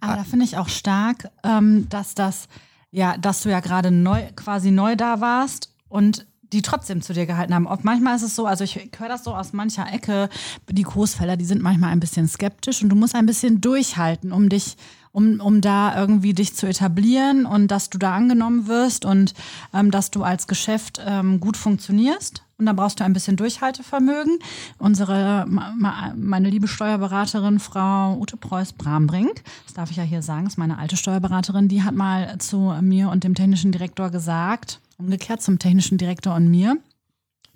Aber 0.00 0.16
da 0.16 0.24
finde 0.24 0.44
ich 0.44 0.56
auch 0.56 0.68
stark, 0.68 1.30
ähm, 1.44 1.88
dass 1.90 2.14
das, 2.14 2.48
ja, 2.90 3.16
dass 3.18 3.42
du 3.42 3.50
ja 3.50 3.60
gerade 3.60 3.90
neu, 3.90 4.30
quasi 4.34 4.70
neu 4.70 4.96
da 4.96 5.20
warst 5.20 5.74
und 5.88 6.26
die 6.52 6.62
trotzdem 6.62 7.02
zu 7.02 7.12
dir 7.12 7.26
gehalten 7.26 7.54
haben. 7.54 7.66
Ob 7.66 7.84
manchmal 7.84 8.16
ist 8.16 8.22
es 8.22 8.36
so, 8.36 8.46
also 8.46 8.64
ich 8.64 8.90
höre 8.98 9.08
das 9.08 9.24
so 9.24 9.34
aus 9.34 9.52
mancher 9.52 9.90
Ecke, 9.92 10.28
die 10.68 10.82
Großfelder, 10.82 11.36
die 11.36 11.44
sind 11.44 11.62
manchmal 11.62 11.90
ein 11.90 12.00
bisschen 12.00 12.28
skeptisch 12.28 12.82
und 12.82 12.90
du 12.90 12.96
musst 12.96 13.14
ein 13.14 13.26
bisschen 13.26 13.60
durchhalten, 13.60 14.32
um 14.32 14.48
dich, 14.48 14.76
um, 15.12 15.40
um 15.40 15.60
da 15.60 15.98
irgendwie 15.98 16.34
dich 16.34 16.54
zu 16.54 16.66
etablieren 16.66 17.46
und 17.46 17.68
dass 17.68 17.90
du 17.90 17.98
da 17.98 18.14
angenommen 18.14 18.66
wirst 18.66 19.04
und 19.04 19.34
ähm, 19.72 19.90
dass 19.90 20.10
du 20.10 20.22
als 20.22 20.46
Geschäft 20.46 21.00
ähm, 21.04 21.40
gut 21.40 21.56
funktionierst. 21.56 22.42
Und 22.58 22.66
da 22.66 22.74
brauchst 22.74 23.00
du 23.00 23.04
ein 23.04 23.12
bisschen 23.12 23.36
Durchhaltevermögen. 23.36 24.38
Unsere, 24.78 25.46
meine 25.48 26.48
liebe 26.48 26.68
Steuerberaterin, 26.68 27.58
Frau 27.58 28.16
Ute 28.16 28.36
Preuß-Brambrink, 28.36 29.42
das 29.64 29.74
darf 29.74 29.90
ich 29.90 29.96
ja 29.96 30.04
hier 30.04 30.22
sagen, 30.22 30.46
ist 30.46 30.58
meine 30.58 30.78
alte 30.78 30.96
Steuerberaterin, 30.96 31.66
die 31.66 31.82
hat 31.82 31.96
mal 31.96 32.38
zu 32.38 32.76
mir 32.80 33.08
und 33.08 33.24
dem 33.24 33.34
technischen 33.34 33.72
Direktor 33.72 34.10
gesagt, 34.10 34.80
umgekehrt 35.02 35.42
zum 35.42 35.58
technischen 35.58 35.98
Direktor 35.98 36.34
und 36.34 36.48
mir, 36.48 36.78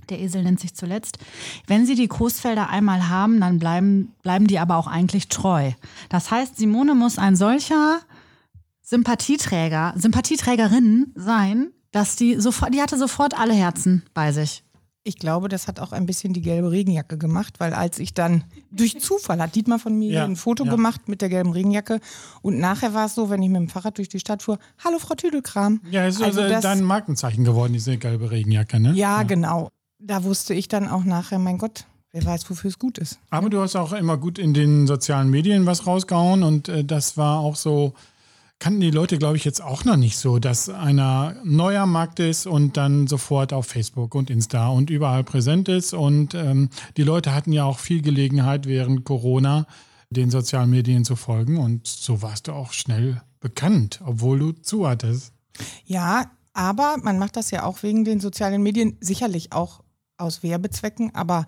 der 0.08 0.20
Esel 0.20 0.42
nennt 0.42 0.60
sich 0.60 0.74
zuletzt. 0.74 1.18
Wenn 1.66 1.86
Sie 1.86 1.94
die 1.94 2.08
Coesfelder 2.08 2.68
einmal 2.68 3.08
haben, 3.08 3.40
dann 3.40 3.58
bleiben, 3.58 4.12
bleiben 4.22 4.46
die 4.46 4.58
aber 4.58 4.76
auch 4.76 4.86
eigentlich 4.86 5.28
treu. 5.28 5.72
Das 6.08 6.30
heißt, 6.30 6.56
Simone 6.56 6.94
muss 6.94 7.18
ein 7.18 7.36
solcher 7.36 8.00
Sympathieträger, 8.82 9.94
Sympathieträgerin 9.96 11.12
sein, 11.14 11.72
dass 11.90 12.14
die 12.16 12.40
sofort, 12.40 12.74
die 12.74 12.82
hatte 12.82 12.98
sofort 12.98 13.38
alle 13.38 13.54
Herzen 13.54 14.02
bei 14.14 14.30
sich. 14.32 14.62
Ich 15.06 15.16
glaube, 15.18 15.48
das 15.48 15.68
hat 15.68 15.78
auch 15.78 15.92
ein 15.92 16.04
bisschen 16.04 16.32
die 16.32 16.40
gelbe 16.42 16.70
Regenjacke 16.72 17.16
gemacht, 17.16 17.54
weil 17.60 17.72
als 17.74 17.98
ich 17.98 18.12
dann 18.12 18.42
durch 18.72 19.00
Zufall 19.00 19.40
hat 19.40 19.54
Dietmar 19.54 19.78
von 19.78 19.96
mir 19.96 20.10
Ja, 20.12 20.24
ein 20.24 20.34
Foto 20.36 20.64
ja. 20.64 20.70
gemacht 20.70 21.08
mit 21.08 21.22
der 21.22 21.28
gelben 21.28 21.52
Regenjacke 21.52 22.00
und 22.42 22.58
nachher 22.58 22.92
war 22.92 23.06
es 23.06 23.14
so, 23.14 23.30
wenn 23.30 23.42
ich 23.42 23.48
mit 23.48 23.60
dem 23.60 23.68
Fahrrad 23.68 23.98
durch 23.98 24.08
die 24.08 24.18
Stadt 24.18 24.42
fuhr, 24.42 24.58
hallo 24.84 24.98
Frau 24.98 25.14
Tüdelkram. 25.14 25.80
Ja, 25.90 26.06
ist 26.06 26.20
Also 26.22 26.42
also 26.42 26.60
dein 26.60 26.82
Markenzeichen 26.82 27.44
geworden, 27.44 27.72
diese 27.72 27.96
gelbe 27.96 28.30
Regenjacke, 28.30 28.80
ne? 28.80 28.92
Ja, 28.94 29.22
genau. 29.22 29.70
Da 29.98 30.24
wusste 30.24 30.52
ich 30.54 30.68
dann 30.68 30.88
auch 30.88 31.04
nachher, 31.04 31.38
mein 31.38 31.58
Gott, 31.58 31.86
wer 32.12 32.24
weiß, 32.24 32.50
wofür 32.50 32.68
es 32.68 32.78
gut 32.78 32.98
ist. 32.98 33.18
Aber 33.30 33.48
du 33.48 33.60
hast 33.60 33.76
auch 33.76 33.92
immer 33.92 34.16
gut 34.16 34.38
in 34.38 34.54
den 34.54 34.86
sozialen 34.86 35.30
Medien 35.30 35.66
was 35.66 35.86
rausgehauen 35.86 36.42
und 36.42 36.68
äh, 36.68 36.84
das 36.84 37.16
war 37.16 37.38
auch 37.38 37.56
so 37.56 37.94
kannten 38.58 38.80
die 38.80 38.90
Leute, 38.90 39.18
glaube 39.18 39.36
ich, 39.36 39.44
jetzt 39.44 39.62
auch 39.62 39.84
noch 39.84 39.96
nicht 39.96 40.16
so, 40.16 40.38
dass 40.38 40.68
einer 40.68 41.36
neuer 41.44 41.86
Markt 41.86 42.20
ist 42.20 42.46
und 42.46 42.76
dann 42.76 43.06
sofort 43.06 43.52
auf 43.52 43.66
Facebook 43.66 44.14
und 44.14 44.30
Insta 44.30 44.68
und 44.68 44.90
überall 44.90 45.24
präsent 45.24 45.68
ist. 45.68 45.92
Und 45.92 46.34
ähm, 46.34 46.70
die 46.96 47.02
Leute 47.02 47.34
hatten 47.34 47.52
ja 47.52 47.64
auch 47.64 47.78
viel 47.78 48.02
Gelegenheit 48.02 48.66
während 48.66 49.04
Corona 49.04 49.66
den 50.10 50.30
sozialen 50.30 50.70
Medien 50.70 51.04
zu 51.04 51.16
folgen 51.16 51.58
und 51.58 51.86
so 51.86 52.22
warst 52.22 52.48
du 52.48 52.52
auch 52.52 52.72
schnell 52.72 53.22
bekannt, 53.40 54.00
obwohl 54.04 54.38
du 54.38 54.52
zu 54.52 54.88
hattest. 54.88 55.32
Ja, 55.84 56.30
aber 56.52 56.96
man 57.02 57.18
macht 57.18 57.36
das 57.36 57.50
ja 57.50 57.64
auch 57.64 57.82
wegen 57.82 58.04
den 58.04 58.20
sozialen 58.20 58.62
Medien, 58.62 58.96
sicherlich 59.00 59.52
auch 59.52 59.82
aus 60.16 60.42
Werbezwecken, 60.42 61.14
aber 61.14 61.46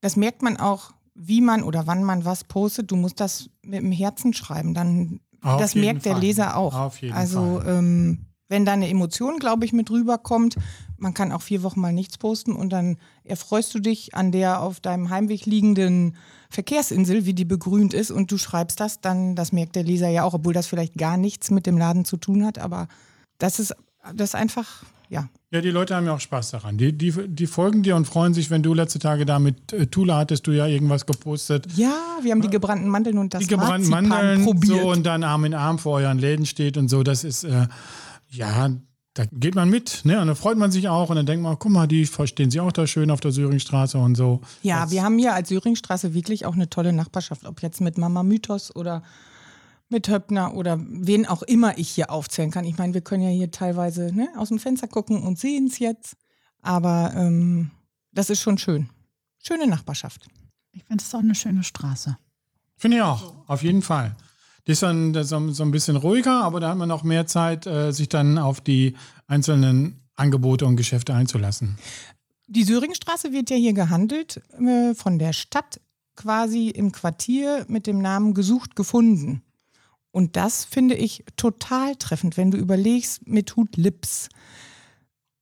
das 0.00 0.16
merkt 0.16 0.42
man 0.42 0.56
auch, 0.58 0.92
wie 1.14 1.40
man 1.40 1.62
oder 1.62 1.86
wann 1.86 2.04
man 2.04 2.24
was 2.24 2.44
postet. 2.44 2.90
Du 2.90 2.96
musst 2.96 3.20
das 3.20 3.48
mit 3.62 3.80
dem 3.80 3.90
Herzen 3.90 4.34
schreiben, 4.34 4.74
dann 4.74 5.20
Auf 5.42 5.60
das 5.60 5.74
merkt 5.74 6.04
der 6.04 6.12
Fall. 6.12 6.20
Leser 6.20 6.56
auch. 6.56 6.74
Auf 6.74 7.00
jeden 7.00 7.14
also 7.14 7.60
ähm, 7.62 8.26
wenn 8.48 8.64
da 8.64 8.72
eine 8.72 8.88
Emotion, 8.88 9.38
glaube 9.38 9.64
ich, 9.64 9.72
mit 9.72 9.90
rüberkommt, 9.90 10.56
man 10.98 11.14
kann 11.14 11.32
auch 11.32 11.42
vier 11.42 11.62
Wochen 11.62 11.80
mal 11.80 11.92
nichts 11.92 12.16
posten 12.16 12.52
und 12.52 12.70
dann 12.70 12.96
erfreust 13.24 13.74
du 13.74 13.80
dich 13.80 14.14
an 14.14 14.32
der 14.32 14.62
auf 14.62 14.80
deinem 14.80 15.10
Heimweg 15.10 15.46
liegenden 15.46 16.16
Verkehrsinsel, 16.48 17.26
wie 17.26 17.34
die 17.34 17.44
begrünt 17.44 17.92
ist 17.92 18.10
und 18.10 18.30
du 18.30 18.38
schreibst 18.38 18.80
das, 18.80 19.00
dann 19.00 19.34
das 19.34 19.52
merkt 19.52 19.74
der 19.74 19.82
Leser 19.82 20.08
ja 20.08 20.22
auch, 20.22 20.34
obwohl 20.34 20.54
das 20.54 20.66
vielleicht 20.66 20.94
gar 20.94 21.16
nichts 21.16 21.50
mit 21.50 21.66
dem 21.66 21.76
Laden 21.76 22.04
zu 22.04 22.16
tun 22.16 22.46
hat, 22.46 22.58
aber 22.58 22.88
das 23.38 23.58
ist 23.58 23.74
das 24.14 24.30
ist 24.30 24.34
einfach, 24.36 24.84
ja. 25.08 25.28
Ja, 25.52 25.60
die 25.60 25.70
Leute 25.70 25.94
haben 25.94 26.06
ja 26.06 26.12
auch 26.14 26.20
Spaß 26.20 26.50
daran. 26.50 26.76
Die, 26.76 26.92
die, 26.92 27.12
die 27.28 27.46
folgen 27.46 27.82
dir 27.82 27.96
und 27.96 28.04
freuen 28.06 28.34
sich, 28.34 28.50
wenn 28.50 28.62
du 28.62 28.74
letzte 28.74 28.98
Tage 28.98 29.24
da 29.24 29.38
mit 29.38 29.72
äh, 29.72 29.86
Tula 29.86 30.18
hattest 30.18 30.46
du 30.46 30.50
ja 30.52 30.66
irgendwas 30.66 31.06
gepostet. 31.06 31.66
Ja, 31.76 31.94
wir 32.22 32.32
haben 32.32 32.42
die 32.42 32.50
gebrannten 32.50 32.88
Mandeln 32.88 33.18
und 33.18 33.32
das 33.32 33.40
die 33.42 33.46
gebrannten 33.46 33.88
Marzipan 33.88 34.08
Mandeln 34.08 34.44
probiert. 34.44 34.80
so 34.82 34.90
und 34.90 35.04
dann 35.06 35.22
Arm 35.22 35.44
in 35.44 35.54
Arm 35.54 35.78
vor 35.78 35.98
euren 35.98 36.18
Läden 36.18 36.46
steht 36.46 36.76
und 36.76 36.88
so. 36.88 37.02
Das 37.02 37.24
ist, 37.24 37.44
äh, 37.44 37.68
ja, 38.30 38.70
da 39.14 39.24
geht 39.32 39.54
man 39.54 39.70
mit, 39.70 40.02
ne? 40.04 40.20
Und 40.20 40.26
dann 40.26 40.36
freut 40.36 40.58
man 40.58 40.70
sich 40.70 40.88
auch 40.88 41.08
und 41.08 41.16
dann 41.16 41.24
denkt 41.24 41.42
man, 41.42 41.56
guck 41.58 41.72
mal, 41.72 41.86
die 41.86 42.04
verstehen 42.04 42.50
sich 42.50 42.60
auch 42.60 42.72
da 42.72 42.86
schön 42.86 43.10
auf 43.10 43.20
der 43.20 43.30
Söringstraße 43.32 43.96
und 43.96 44.14
so. 44.16 44.42
Ja, 44.62 44.82
Das- 44.82 44.90
wir 44.90 45.02
haben 45.04 45.16
hier 45.18 45.32
als 45.32 45.48
Söringstraße 45.48 46.12
wirklich 46.12 46.44
auch 46.44 46.54
eine 46.54 46.68
tolle 46.68 46.92
Nachbarschaft, 46.92 47.46
ob 47.46 47.62
jetzt 47.62 47.80
mit 47.80 47.96
Mama 47.96 48.22
Mythos 48.22 48.74
oder 48.76 49.02
mit 49.88 50.08
Höppner 50.08 50.54
oder 50.54 50.78
wen 50.80 51.26
auch 51.26 51.42
immer 51.42 51.78
ich 51.78 51.88
hier 51.90 52.10
aufzählen 52.10 52.50
kann. 52.50 52.64
Ich 52.64 52.76
meine, 52.78 52.94
wir 52.94 53.02
können 53.02 53.22
ja 53.22 53.30
hier 53.30 53.50
teilweise 53.50 54.12
ne, 54.14 54.28
aus 54.36 54.48
dem 54.48 54.58
Fenster 54.58 54.88
gucken 54.88 55.22
und 55.22 55.38
sehen 55.38 55.68
es 55.68 55.78
jetzt. 55.78 56.16
Aber 56.62 57.12
ähm, 57.14 57.70
das 58.12 58.30
ist 58.30 58.40
schon 58.40 58.58
schön. 58.58 58.88
Schöne 59.42 59.66
Nachbarschaft. 59.66 60.26
Ich 60.72 60.84
finde 60.84 61.02
es 61.02 61.14
auch 61.14 61.20
eine 61.20 61.34
schöne 61.34 61.62
Straße. 61.62 62.16
Finde 62.76 62.98
ich 62.98 63.02
auch, 63.02 63.34
auf 63.46 63.62
jeden 63.62 63.82
Fall. 63.82 64.16
Die 64.66 64.72
ist 64.72 64.82
dann 64.82 65.12
das 65.12 65.26
ist 65.26 65.30
so 65.30 65.50
so 65.52 65.62
ein 65.62 65.70
bisschen 65.70 65.96
ruhiger, 65.96 66.42
aber 66.42 66.58
da 66.58 66.70
hat 66.70 66.78
man 66.78 66.90
auch 66.90 67.04
mehr 67.04 67.26
Zeit, 67.26 67.66
äh, 67.66 67.92
sich 67.92 68.08
dann 68.08 68.36
auf 68.36 68.60
die 68.60 68.96
einzelnen 69.28 70.00
Angebote 70.16 70.66
und 70.66 70.76
Geschäfte 70.76 71.14
einzulassen. 71.14 71.78
Die 72.48 72.64
Söringstraße 72.64 73.32
wird 73.32 73.50
ja 73.50 73.56
hier 73.56 73.72
gehandelt 73.72 74.42
äh, 74.58 74.94
von 74.94 75.18
der 75.18 75.32
Stadt 75.32 75.80
quasi 76.16 76.68
im 76.68 76.92
Quartier 76.92 77.64
mit 77.68 77.86
dem 77.86 78.00
Namen 78.00 78.34
gesucht 78.34 78.74
gefunden. 78.74 79.42
Und 80.16 80.34
das 80.34 80.64
finde 80.64 80.94
ich 80.94 81.24
total 81.36 81.94
treffend, 81.96 82.38
wenn 82.38 82.50
du 82.50 82.56
überlegst 82.56 83.28
mit 83.28 83.54
Hut 83.54 83.76
Lips, 83.76 84.30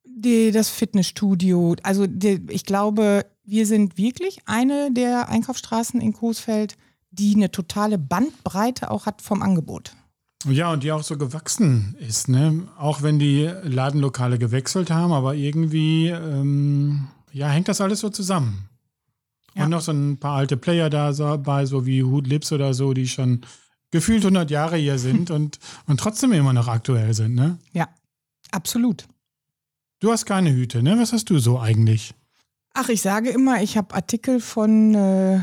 die, 0.03 0.51
das 0.51 0.67
Fitnessstudio. 0.69 1.77
Also 1.81 2.07
die, 2.07 2.41
ich 2.49 2.65
glaube, 2.65 3.25
wir 3.45 3.65
sind 3.67 3.97
wirklich 3.97 4.39
eine 4.47 4.91
der 4.91 5.29
Einkaufsstraßen 5.29 6.01
in 6.01 6.11
Coesfeld, 6.11 6.75
die 7.09 7.35
eine 7.35 7.51
totale 7.51 7.97
Bandbreite 7.97 8.91
auch 8.91 9.05
hat 9.05 9.21
vom 9.21 9.41
Angebot. 9.41 9.95
Ja, 10.45 10.73
und 10.73 10.83
die 10.83 10.91
auch 10.91 11.03
so 11.03 11.17
gewachsen 11.17 11.95
ist, 12.05 12.27
ne? 12.27 12.67
Auch 12.77 13.01
wenn 13.01 13.17
die 13.17 13.49
Ladenlokale 13.63 14.37
gewechselt 14.37 14.91
haben, 14.91 15.13
aber 15.13 15.35
irgendwie, 15.35 16.09
ähm, 16.09 17.07
ja, 17.31 17.47
hängt 17.47 17.69
das 17.69 17.79
alles 17.79 18.01
so 18.01 18.09
zusammen. 18.09 18.67
Ja. 19.55 19.63
Und 19.63 19.69
noch 19.69 19.79
so 19.79 19.93
ein 19.93 20.17
paar 20.17 20.35
alte 20.35 20.57
Player 20.57 20.89
da 20.89 21.13
so- 21.13 21.23
dabei, 21.23 21.65
so 21.65 21.85
wie 21.85 22.03
Hood 22.03 22.27
Lips 22.27 22.51
oder 22.51 22.73
so, 22.73 22.93
die 22.93 23.07
schon 23.07 23.45
gefühlt 23.95 24.23
100 24.23 24.51
Jahre 24.51 24.75
hier 24.75 24.99
sind 24.99 25.31
und, 25.31 25.57
und 25.87 25.99
trotzdem 26.01 26.33
immer 26.33 26.51
noch 26.51 26.67
aktuell 26.67 27.13
sind, 27.13 27.33
ne? 27.33 27.57
Ja, 27.71 27.87
absolut. 28.51 29.07
Du 30.01 30.11
hast 30.11 30.25
keine 30.25 30.51
Hüte, 30.51 30.83
ne? 30.83 30.99
Was 30.99 31.13
hast 31.13 31.29
du 31.29 31.39
so 31.39 31.61
eigentlich? 31.61 32.13
Ach, 32.73 32.89
ich 32.89 33.01
sage 33.01 33.29
immer, 33.29 33.63
ich 33.63 33.77
habe 33.77 33.95
Artikel 33.95 34.41
von 34.41 34.93
äh, 34.93 35.39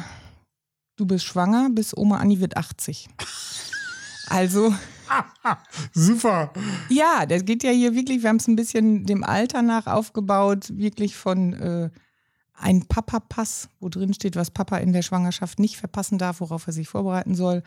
Du 0.96 1.06
bist 1.06 1.24
schwanger 1.24 1.70
bis 1.70 1.96
Oma 1.96 2.18
Anni 2.18 2.40
wird 2.40 2.56
80. 2.56 3.08
Also, 4.28 4.72
Super. 5.92 6.52
ja, 6.88 7.26
das 7.26 7.44
geht 7.44 7.64
ja 7.64 7.70
hier 7.70 7.94
wirklich, 7.94 8.22
wir 8.22 8.30
haben 8.30 8.36
es 8.36 8.46
ein 8.46 8.56
bisschen 8.56 9.04
dem 9.04 9.24
Alter 9.24 9.60
nach 9.60 9.86
aufgebaut, 9.86 10.70
wirklich 10.78 11.16
von 11.16 11.52
äh, 11.52 11.90
ein 12.54 12.86
Papa-Pass, 12.86 13.68
wo 13.80 13.90
drin 13.90 14.14
steht, 14.14 14.36
was 14.36 14.50
Papa 14.50 14.78
in 14.78 14.94
der 14.94 15.02
Schwangerschaft 15.02 15.58
nicht 15.58 15.76
verpassen 15.76 16.16
darf, 16.16 16.40
worauf 16.40 16.66
er 16.66 16.72
sich 16.72 16.88
vorbereiten 16.88 17.34
soll. 17.34 17.62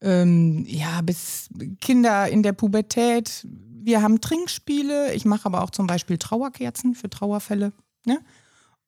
Ähm, 0.00 0.64
ja, 0.66 1.00
bis 1.02 1.48
Kinder 1.80 2.28
in 2.28 2.42
der 2.42 2.52
Pubertät. 2.52 3.46
Wir 3.82 4.02
haben 4.02 4.20
Trinkspiele. 4.20 5.14
Ich 5.14 5.24
mache 5.24 5.46
aber 5.46 5.62
auch 5.62 5.70
zum 5.70 5.86
Beispiel 5.86 6.18
Trauerkerzen 6.18 6.94
für 6.94 7.08
Trauerfälle. 7.08 7.72
Ne? 8.04 8.20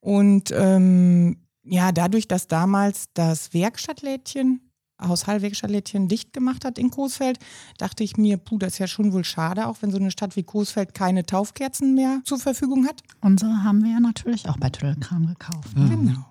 Und 0.01 0.53
ähm, 0.53 1.39
ja, 1.65 1.93
dadurch, 1.93 2.29
dass 2.29 2.47
damals 2.47 3.09
das 3.15 3.53
Werkstattlädchen, 3.53 4.61
Haushaltwerkstattlädchen 5.01 6.09
dicht 6.09 6.33
gemacht 6.33 6.65
hat 6.65 6.79
in 6.79 6.91
Coesfeld, 6.91 7.39
dachte 7.79 8.03
ich 8.03 8.17
mir, 8.17 8.37
puh, 8.37 8.59
das 8.59 8.75
ist 8.75 8.79
ja 8.79 8.87
schon 8.89 9.13
wohl 9.13 9.25
schade, 9.25 9.67
auch 9.67 9.77
wenn 9.81 9.91
so 9.91 9.99
eine 9.99 10.11
Stadt 10.11 10.35
wie 10.37 10.43
Coesfeld 10.43 10.95
keine 10.95 11.25
Taufkerzen 11.25 11.95
mehr 11.95 12.21
zur 12.25 12.39
Verfügung 12.39 12.87
hat. 12.87 13.03
Unsere 13.21 13.63
haben 13.63 13.83
wir 13.85 13.93
ja 13.93 14.01
natürlich 14.01 14.49
auch 14.49 14.57
bei 14.57 14.71
Tüdelkram 14.71 15.27
gekauft. 15.27 15.77
Ne? 15.77 15.89
Genau. 15.89 16.25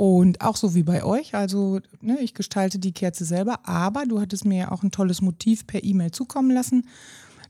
Und 0.00 0.40
auch 0.40 0.56
so 0.56 0.74
wie 0.74 0.82
bei 0.82 1.04
euch, 1.04 1.34
also 1.34 1.78
ne, 2.00 2.18
ich 2.22 2.32
gestalte 2.32 2.78
die 2.78 2.92
Kerze 2.92 3.26
selber, 3.26 3.68
aber 3.68 4.06
du 4.06 4.18
hattest 4.18 4.46
mir 4.46 4.56
ja 4.56 4.72
auch 4.72 4.82
ein 4.82 4.92
tolles 4.92 5.20
Motiv 5.20 5.66
per 5.66 5.84
E-Mail 5.84 6.10
zukommen 6.10 6.50
lassen. 6.50 6.88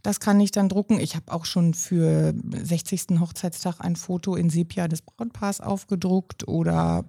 Das 0.03 0.19
kann 0.19 0.41
ich 0.41 0.51
dann 0.51 0.69
drucken. 0.69 0.99
Ich 0.99 1.15
habe 1.15 1.31
auch 1.31 1.45
schon 1.45 1.75
für 1.75 2.35
60. 2.53 3.21
Hochzeitstag 3.21 3.77
ein 3.79 3.95
Foto 3.95 4.35
in 4.35 4.51
Sepia 4.51 4.89
des 4.89 5.03
Brautpaars 5.03 5.61
aufgedruckt 5.61 6.49
oder 6.49 7.05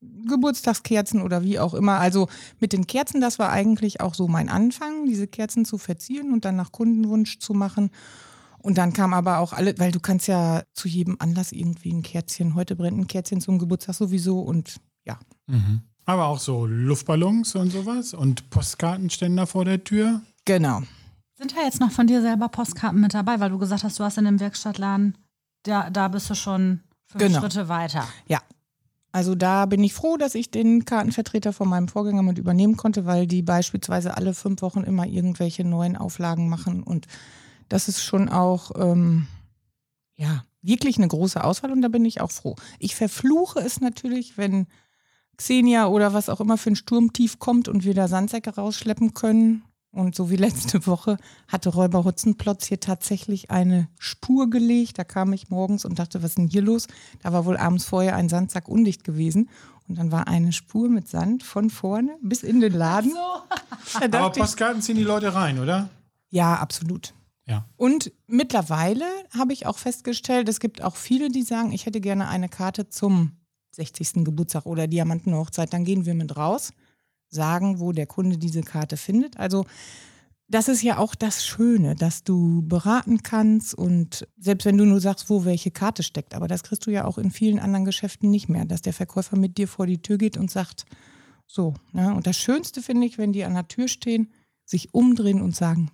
Geburtstagskerzen 0.00 1.20
oder 1.20 1.44
wie 1.44 1.58
auch 1.58 1.74
immer. 1.74 1.98
Also 1.98 2.28
mit 2.58 2.72
den 2.72 2.86
Kerzen, 2.86 3.20
das 3.20 3.38
war 3.38 3.50
eigentlich 3.50 4.00
auch 4.00 4.14
so 4.14 4.28
mein 4.28 4.48
Anfang, 4.48 5.04
diese 5.04 5.26
Kerzen 5.26 5.66
zu 5.66 5.76
verzieren 5.76 6.32
und 6.32 6.46
dann 6.46 6.56
nach 6.56 6.72
Kundenwunsch 6.72 7.38
zu 7.38 7.52
machen. 7.52 7.90
Und 8.66 8.78
dann 8.78 8.92
kam 8.92 9.14
aber 9.14 9.38
auch 9.38 9.52
alle, 9.52 9.78
weil 9.78 9.92
du 9.92 10.00
kannst 10.00 10.26
ja 10.26 10.64
zu 10.72 10.88
jedem 10.88 11.14
Anlass 11.20 11.52
irgendwie 11.52 11.92
ein 11.92 12.02
Kerzchen, 12.02 12.56
heute 12.56 12.74
brennt 12.74 12.98
ein 12.98 13.06
Kerzchen 13.06 13.40
zum 13.40 13.60
Geburtstag 13.60 13.94
sowieso 13.94 14.40
und 14.40 14.80
ja. 15.04 15.20
Mhm. 15.46 15.82
Aber 16.04 16.26
auch 16.26 16.40
so 16.40 16.66
Luftballons 16.66 17.54
und 17.54 17.70
sowas 17.70 18.12
und 18.12 18.50
Postkartenständer 18.50 19.46
vor 19.46 19.64
der 19.64 19.84
Tür. 19.84 20.20
Genau. 20.46 20.82
Sind 21.38 21.56
da 21.56 21.62
jetzt 21.62 21.78
noch 21.78 21.92
von 21.92 22.08
dir 22.08 22.20
selber 22.22 22.48
Postkarten 22.48 23.00
mit 23.00 23.14
dabei, 23.14 23.38
weil 23.38 23.50
du 23.50 23.58
gesagt 23.58 23.84
hast, 23.84 24.00
du 24.00 24.02
hast 24.02 24.18
in 24.18 24.24
dem 24.24 24.40
Werkstattladen, 24.40 25.16
da, 25.62 25.88
da 25.88 26.08
bist 26.08 26.28
du 26.28 26.34
schon 26.34 26.80
fünf 27.04 27.22
Genau. 27.22 27.38
Schritte 27.38 27.68
weiter. 27.68 28.04
Ja. 28.26 28.40
Also 29.12 29.36
da 29.36 29.66
bin 29.66 29.84
ich 29.84 29.94
froh, 29.94 30.16
dass 30.16 30.34
ich 30.34 30.50
den 30.50 30.84
Kartenvertreter 30.84 31.52
von 31.52 31.68
meinem 31.68 31.86
Vorgänger 31.86 32.24
mit 32.24 32.36
übernehmen 32.36 32.76
konnte, 32.76 33.06
weil 33.06 33.28
die 33.28 33.42
beispielsweise 33.42 34.16
alle 34.16 34.34
fünf 34.34 34.60
Wochen 34.60 34.82
immer 34.82 35.06
irgendwelche 35.06 35.62
neuen 35.62 35.96
Auflagen 35.96 36.48
machen. 36.48 36.82
Und 36.82 37.06
das 37.68 37.88
ist 37.88 38.02
schon 38.02 38.28
auch, 38.28 38.70
ähm, 38.76 39.26
ja, 40.16 40.44
wirklich 40.62 40.96
eine 40.96 41.08
große 41.08 41.42
Auswahl 41.42 41.70
und 41.72 41.82
da 41.82 41.88
bin 41.88 42.04
ich 42.04 42.20
auch 42.20 42.30
froh. 42.30 42.56
Ich 42.78 42.96
verfluche 42.96 43.60
es 43.60 43.80
natürlich, 43.80 44.36
wenn 44.36 44.66
Xenia 45.36 45.86
oder 45.86 46.12
was 46.12 46.28
auch 46.28 46.40
immer 46.40 46.58
für 46.58 46.70
ein 46.70 46.76
Sturmtief 46.76 47.38
kommt 47.38 47.68
und 47.68 47.84
wir 47.84 47.94
da 47.94 48.08
Sandsäcke 48.08 48.54
rausschleppen 48.54 49.14
können. 49.14 49.62
Und 49.92 50.14
so 50.14 50.28
wie 50.28 50.36
letzte 50.36 50.86
Woche 50.86 51.16
hatte 51.48 51.70
Räuber 51.70 52.04
Hutzenplotz 52.04 52.66
hier 52.66 52.80
tatsächlich 52.80 53.50
eine 53.50 53.88
Spur 53.98 54.50
gelegt. 54.50 54.98
Da 54.98 55.04
kam 55.04 55.32
ich 55.32 55.48
morgens 55.48 55.84
und 55.84 55.98
dachte, 55.98 56.22
was 56.22 56.30
ist 56.30 56.38
denn 56.38 56.48
hier 56.48 56.62
los? 56.62 56.86
Da 57.22 57.32
war 57.32 57.44
wohl 57.46 57.56
abends 57.56 57.84
vorher 57.84 58.16
ein 58.16 58.28
Sandsack 58.28 58.68
undicht 58.68 59.04
gewesen. 59.04 59.48
Und 59.88 59.98
dann 59.98 60.10
war 60.10 60.26
eine 60.26 60.52
Spur 60.52 60.88
mit 60.88 61.08
Sand 61.08 61.44
von 61.44 61.70
vorne 61.70 62.16
bis 62.20 62.42
in 62.42 62.60
den 62.60 62.72
Laden. 62.72 63.12
Da 64.10 64.24
Aber 64.24 64.30
Postkarten 64.32 64.82
ziehen 64.82 64.96
die 64.96 65.04
Leute 65.04 65.34
rein, 65.34 65.60
oder? 65.60 65.88
ja, 66.28 66.54
absolut. 66.54 67.14
Ja. 67.48 67.68
Und 67.76 68.12
mittlerweile 68.26 69.04
habe 69.36 69.52
ich 69.52 69.66
auch 69.66 69.78
festgestellt, 69.78 70.48
es 70.48 70.60
gibt 70.60 70.82
auch 70.82 70.96
viele, 70.96 71.28
die 71.28 71.42
sagen, 71.42 71.72
ich 71.72 71.86
hätte 71.86 72.00
gerne 72.00 72.28
eine 72.28 72.48
Karte 72.48 72.88
zum 72.88 73.32
60. 73.72 74.24
Geburtstag 74.24 74.66
oder 74.66 74.86
Diamantenhochzeit. 74.86 75.72
Dann 75.72 75.84
gehen 75.84 76.06
wir 76.06 76.14
mit 76.14 76.36
raus, 76.36 76.72
sagen, 77.28 77.78
wo 77.78 77.92
der 77.92 78.06
Kunde 78.06 78.36
diese 78.38 78.62
Karte 78.62 78.96
findet. 78.96 79.36
Also 79.36 79.64
das 80.48 80.68
ist 80.68 80.82
ja 80.82 80.98
auch 80.98 81.14
das 81.14 81.44
Schöne, 81.44 81.96
dass 81.96 82.22
du 82.22 82.62
beraten 82.62 83.22
kannst 83.22 83.74
und 83.74 84.28
selbst 84.38 84.64
wenn 84.64 84.78
du 84.78 84.84
nur 84.84 85.00
sagst, 85.00 85.28
wo 85.28 85.44
welche 85.44 85.72
Karte 85.72 86.04
steckt, 86.04 86.34
aber 86.34 86.46
das 86.46 86.62
kriegst 86.62 86.86
du 86.86 86.90
ja 86.90 87.04
auch 87.04 87.18
in 87.18 87.32
vielen 87.32 87.58
anderen 87.58 87.84
Geschäften 87.84 88.30
nicht 88.30 88.48
mehr, 88.48 88.64
dass 88.64 88.80
der 88.80 88.92
Verkäufer 88.92 89.36
mit 89.36 89.58
dir 89.58 89.66
vor 89.66 89.86
die 89.86 90.02
Tür 90.02 90.18
geht 90.18 90.36
und 90.36 90.50
sagt, 90.50 90.84
so, 91.48 91.74
ne? 91.92 92.14
Und 92.14 92.26
das 92.26 92.36
Schönste 92.36 92.82
finde 92.82 93.06
ich, 93.06 93.18
wenn 93.18 93.32
die 93.32 93.44
an 93.44 93.54
der 93.54 93.68
Tür 93.68 93.88
stehen, 93.88 94.32
sich 94.64 94.94
umdrehen 94.94 95.42
und 95.42 95.54
sagen, 95.54 95.90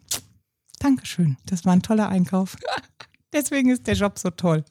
Dankeschön, 0.83 1.37
das 1.47 1.65
war 1.65 1.73
ein 1.75 1.83
toller 1.83 2.09
Einkauf. 2.09 2.57
Deswegen 3.33 3.71
ist 3.71 3.87
der 3.87 3.95
Job 3.95 4.19
so 4.19 4.31
toll. 4.31 4.65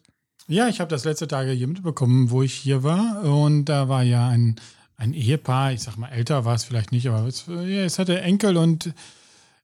Ja, 0.47 0.67
ich 0.67 0.79
habe 0.81 0.89
das 0.89 1.05
letzte 1.05 1.27
Tage 1.27 1.51
hier 1.51 1.67
mitbekommen, 1.67 2.29
wo 2.31 2.41
ich 2.43 2.53
hier 2.53 2.83
war. 2.83 3.23
Und 3.23 3.65
da 3.65 3.87
war 3.87 4.03
ja 4.03 4.27
ein, 4.27 4.59
ein 4.97 5.13
Ehepaar, 5.13 5.71
ich 5.71 5.81
sag 5.81 5.95
mal, 5.97 6.09
älter 6.09 6.43
war 6.45 6.55
es 6.55 6.63
vielleicht 6.65 6.91
nicht, 6.91 7.07
aber 7.07 7.25
es, 7.27 7.45
ja, 7.47 7.83
es 7.85 7.97
hatte 7.97 8.19
Enkel 8.21 8.57
und 8.57 8.93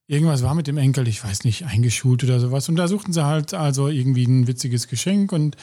irgendwas 0.06 0.42
war 0.42 0.54
mit 0.54 0.66
dem 0.66 0.78
Enkel, 0.78 1.06
ich 1.06 1.22
weiß 1.22 1.44
nicht, 1.44 1.66
eingeschult 1.66 2.24
oder 2.24 2.40
sowas. 2.40 2.68
Und 2.70 2.76
da 2.76 2.88
suchten 2.88 3.12
sie 3.12 3.24
halt 3.24 3.52
also 3.52 3.88
irgendwie 3.88 4.24
ein 4.24 4.46
witziges 4.46 4.88
Geschenk 4.88 5.32
und 5.32 5.56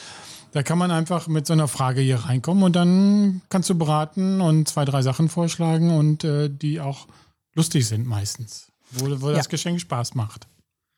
da 0.52 0.62
kann 0.62 0.78
man 0.78 0.90
einfach 0.92 1.26
mit 1.26 1.46
so 1.46 1.52
einer 1.52 1.66
Frage 1.68 2.00
hier 2.00 2.18
reinkommen 2.18 2.62
und 2.62 2.76
dann 2.76 3.42
kannst 3.50 3.68
du 3.68 3.74
beraten 3.76 4.40
und 4.40 4.68
zwei, 4.68 4.84
drei 4.84 5.02
Sachen 5.02 5.28
vorschlagen 5.28 5.90
und 5.90 6.22
äh, 6.24 6.48
die 6.48 6.80
auch 6.80 7.08
lustig 7.54 7.86
sind 7.88 8.06
meistens, 8.06 8.68
wo, 8.92 9.06
wo 9.20 9.30
Ja. 9.30 9.36
das 9.36 9.48
Geschenk 9.48 9.80
Spaß 9.80 10.14
macht. 10.14 10.46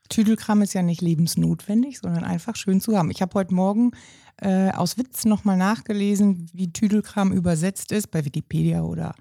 Tüdelkram 0.08 0.62
ist 0.62 0.74
ja 0.74 0.82
nicht 0.82 1.00
lebensnotwendig, 1.00 1.98
sondern 1.98 2.24
einfach 2.24 2.56
schön 2.56 2.80
zu 2.80 2.96
haben. 2.96 3.10
Ich 3.10 3.22
habe 3.22 3.34
heute 3.34 3.54
Morgen 3.54 3.92
äh, 4.40 4.70
aus 4.70 4.98
Witz 4.98 5.24
nochmal 5.24 5.56
nachgelesen, 5.56 6.48
wie 6.52 6.72
Tüdelkram 6.72 7.32
übersetzt 7.32 7.92
ist, 7.92 8.10
bei 8.10 8.24
Wikipedia 8.24 8.82
oder 8.82 9.14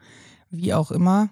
wie 0.50 0.74
auch 0.74 0.92
immer. 0.92 1.30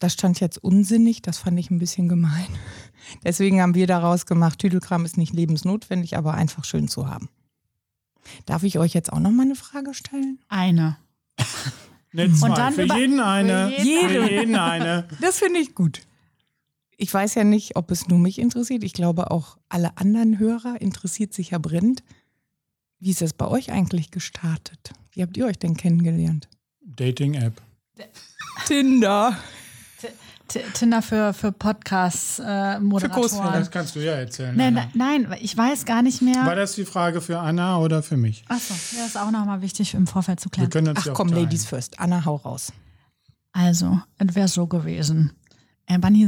Da 0.00 0.08
stand 0.08 0.38
jetzt 0.40 0.58
unsinnig, 0.58 1.22
das 1.22 1.38
fand 1.38 1.58
ich 1.58 1.70
ein 1.70 1.78
bisschen 1.78 2.08
gemein. 2.08 2.46
Deswegen 3.24 3.60
haben 3.60 3.74
wir 3.74 3.86
daraus 3.86 4.26
gemacht, 4.26 4.60
Tüdelkram 4.60 5.04
ist 5.04 5.16
nicht 5.16 5.34
lebensnotwendig, 5.34 6.16
aber 6.16 6.34
einfach 6.34 6.64
schön 6.64 6.88
zu 6.88 7.08
haben. 7.08 7.28
Darf 8.46 8.62
ich 8.62 8.78
euch 8.78 8.94
jetzt 8.94 9.12
auch 9.12 9.20
nochmal 9.20 9.46
eine 9.46 9.56
Frage 9.56 9.94
stellen? 9.94 10.38
Eine. 10.48 10.98
Nicht 12.12 12.36
zwei, 12.36 12.50
dann 12.50 12.72
für 12.74 12.84
jeden 12.84 13.20
eine. 13.20 13.70
für 13.70 13.82
jeden 13.82 14.08
Für 14.08 14.30
jeden 14.30 14.56
eine. 14.56 15.08
Das 15.20 15.38
finde 15.38 15.60
ich 15.60 15.74
gut. 15.74 16.02
Ich 17.00 17.14
weiß 17.14 17.36
ja 17.36 17.44
nicht, 17.44 17.76
ob 17.76 17.92
es 17.92 18.08
nur 18.08 18.18
mich 18.18 18.40
interessiert. 18.40 18.82
Ich 18.82 18.92
glaube, 18.92 19.30
auch 19.30 19.56
alle 19.68 19.96
anderen 19.98 20.38
Hörer 20.40 20.80
interessiert 20.80 21.32
sich 21.32 21.50
ja 21.50 21.58
brennend. 21.58 22.02
Wie 22.98 23.10
ist 23.10 23.22
das 23.22 23.32
bei 23.32 23.46
euch 23.46 23.70
eigentlich 23.70 24.10
gestartet? 24.10 24.90
Wie 25.12 25.22
habt 25.22 25.36
ihr 25.36 25.46
euch 25.46 25.58
denn 25.60 25.76
kennengelernt? 25.76 26.48
Dating-App. 26.84 27.62
Tinder. 28.66 29.36
T 30.48 30.60
Tinder 30.74 31.02
für, 31.02 31.34
für 31.34 31.52
Podcasts, 31.52 32.40
äh, 32.44 32.80
Moderatoren. 32.80 33.52
Das 33.52 33.70
kannst 33.70 33.94
du 33.94 34.00
ja 34.00 34.14
erzählen. 34.14 34.56
Nein, 34.56 34.76
Anna. 34.78 34.90
nein, 34.94 35.36
ich 35.40 35.56
weiß 35.56 35.84
gar 35.84 36.02
nicht 36.02 36.20
mehr. 36.22 36.46
War 36.46 36.56
das 36.56 36.72
die 36.72 36.84
Frage 36.86 37.20
für 37.20 37.38
Anna 37.38 37.78
oder 37.78 38.02
für 38.02 38.16
mich? 38.16 38.44
Achso, 38.48 38.74
ja, 38.96 39.04
ist 39.04 39.16
auch 39.18 39.30
nochmal 39.30 39.60
wichtig 39.60 39.94
im 39.94 40.06
Vorfeld 40.06 40.40
zu 40.40 40.46
Wir 40.48 40.52
klären. 40.52 40.70
können 40.70 40.88
uns 40.88 41.00
Ach 41.00 41.12
komm, 41.14 41.28
aufteilen. 41.28 41.44
Ladies 41.44 41.66
first. 41.66 42.00
Anna, 42.00 42.24
hau 42.24 42.36
raus. 42.36 42.72
Also, 43.52 44.00
es 44.16 44.34
wäre 44.34 44.48
so 44.48 44.66
gewesen. 44.66 45.32
Äh, 45.86 45.98
Bunny, 45.98 46.26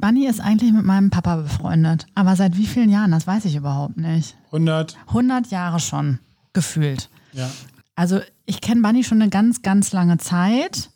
Bunny 0.00 0.26
ist 0.26 0.40
eigentlich 0.40 0.72
mit 0.72 0.84
meinem 0.84 1.10
Papa 1.10 1.36
befreundet. 1.36 2.06
Aber 2.14 2.36
seit 2.36 2.56
wie 2.56 2.66
vielen 2.66 2.90
Jahren? 2.90 3.10
Das 3.10 3.26
weiß 3.26 3.44
ich 3.44 3.56
überhaupt 3.56 3.96
nicht. 3.96 4.36
100, 4.46 4.96
100 5.08 5.50
Jahre 5.50 5.80
schon 5.80 6.18
gefühlt. 6.52 7.10
ja. 7.32 7.50
Also 7.96 8.20
ich 8.46 8.62
kenne 8.62 8.80
Bunny 8.80 9.04
schon 9.04 9.20
eine 9.20 9.30
ganz, 9.30 9.60
ganz 9.60 9.92
lange 9.92 10.16
Zeit. 10.16 10.88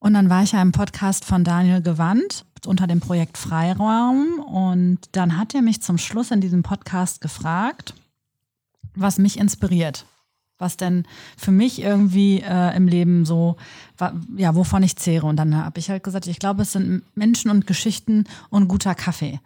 Und 0.00 0.12
dann 0.12 0.28
war 0.28 0.42
ich 0.42 0.52
ja 0.52 0.60
im 0.60 0.72
Podcast 0.72 1.24
von 1.24 1.44
Daniel 1.44 1.80
Gewandt 1.80 2.44
unter 2.66 2.86
dem 2.86 3.00
Projekt 3.00 3.38
Freiraum. 3.38 4.38
Und 4.40 4.98
dann 5.12 5.38
hat 5.38 5.54
er 5.54 5.62
mich 5.62 5.80
zum 5.82 5.96
Schluss 5.96 6.30
in 6.30 6.42
diesem 6.42 6.62
Podcast 6.62 7.22
gefragt, 7.22 7.94
was 8.94 9.18
mich 9.18 9.38
inspiriert. 9.38 10.04
Was 10.60 10.76
denn 10.76 11.04
für 11.36 11.50
mich 11.50 11.80
irgendwie 11.82 12.40
äh, 12.40 12.76
im 12.76 12.86
Leben 12.86 13.24
so, 13.24 13.56
ja, 14.36 14.54
wovon 14.54 14.82
ich 14.82 14.96
zehre. 14.96 15.26
Und 15.26 15.36
dann 15.36 15.56
habe 15.56 15.78
ich 15.78 15.90
halt 15.90 16.04
gesagt, 16.04 16.26
ich 16.26 16.38
glaube, 16.38 16.62
es 16.62 16.72
sind 16.72 17.02
Menschen 17.14 17.50
und 17.50 17.66
Geschichten 17.66 18.24
und 18.50 18.68
guter 18.68 18.94
Kaffee. 18.94 19.40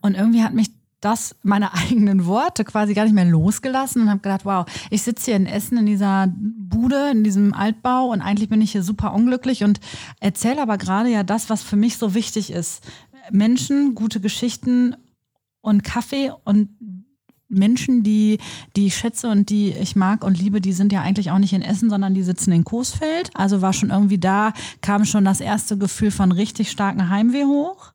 Und 0.00 0.14
irgendwie 0.14 0.42
hat 0.42 0.54
mich 0.54 0.70
das, 1.04 1.36
meine 1.42 1.74
eigenen 1.74 2.26
Worte 2.26 2.64
quasi 2.64 2.94
gar 2.94 3.04
nicht 3.04 3.14
mehr 3.14 3.24
losgelassen 3.24 4.02
und 4.02 4.10
habe 4.10 4.20
gedacht, 4.20 4.44
wow, 4.44 4.66
ich 4.90 5.02
sitze 5.02 5.26
hier 5.26 5.36
in 5.36 5.46
Essen 5.46 5.78
in 5.78 5.86
dieser 5.86 6.28
Bude, 6.34 7.10
in 7.10 7.24
diesem 7.24 7.52
Altbau 7.52 8.06
und 8.06 8.22
eigentlich 8.22 8.48
bin 8.48 8.62
ich 8.62 8.72
hier 8.72 8.82
super 8.82 9.12
unglücklich 9.12 9.64
und 9.64 9.80
erzähle 10.20 10.62
aber 10.62 10.78
gerade 10.78 11.10
ja 11.10 11.22
das, 11.22 11.50
was 11.50 11.62
für 11.62 11.76
mich 11.76 11.98
so 11.98 12.14
wichtig 12.14 12.50
ist. 12.50 12.82
Menschen, 13.30 13.94
gute 13.94 14.20
Geschichten 14.20 14.96
und 15.60 15.82
Kaffee 15.82 16.32
und 16.44 16.68
Menschen, 17.54 18.02
die, 18.02 18.38
die 18.76 18.86
ich 18.86 18.96
schätze 18.96 19.28
und 19.28 19.50
die 19.50 19.70
ich 19.70 19.96
mag 19.96 20.24
und 20.24 20.38
liebe, 20.38 20.60
die 20.60 20.72
sind 20.72 20.92
ja 20.92 21.02
eigentlich 21.02 21.30
auch 21.30 21.38
nicht 21.38 21.52
in 21.52 21.62
Essen, 21.62 21.90
sondern 21.90 22.14
die 22.14 22.22
sitzen 22.22 22.52
in 22.52 22.64
Coesfeld. 22.64 23.30
Also 23.34 23.62
war 23.62 23.72
schon 23.72 23.90
irgendwie 23.90 24.18
da, 24.18 24.52
kam 24.80 25.04
schon 25.04 25.24
das 25.24 25.40
erste 25.40 25.78
Gefühl 25.78 26.10
von 26.10 26.32
richtig 26.32 26.70
starken 26.70 27.08
Heimweh 27.08 27.44
hoch. 27.44 27.92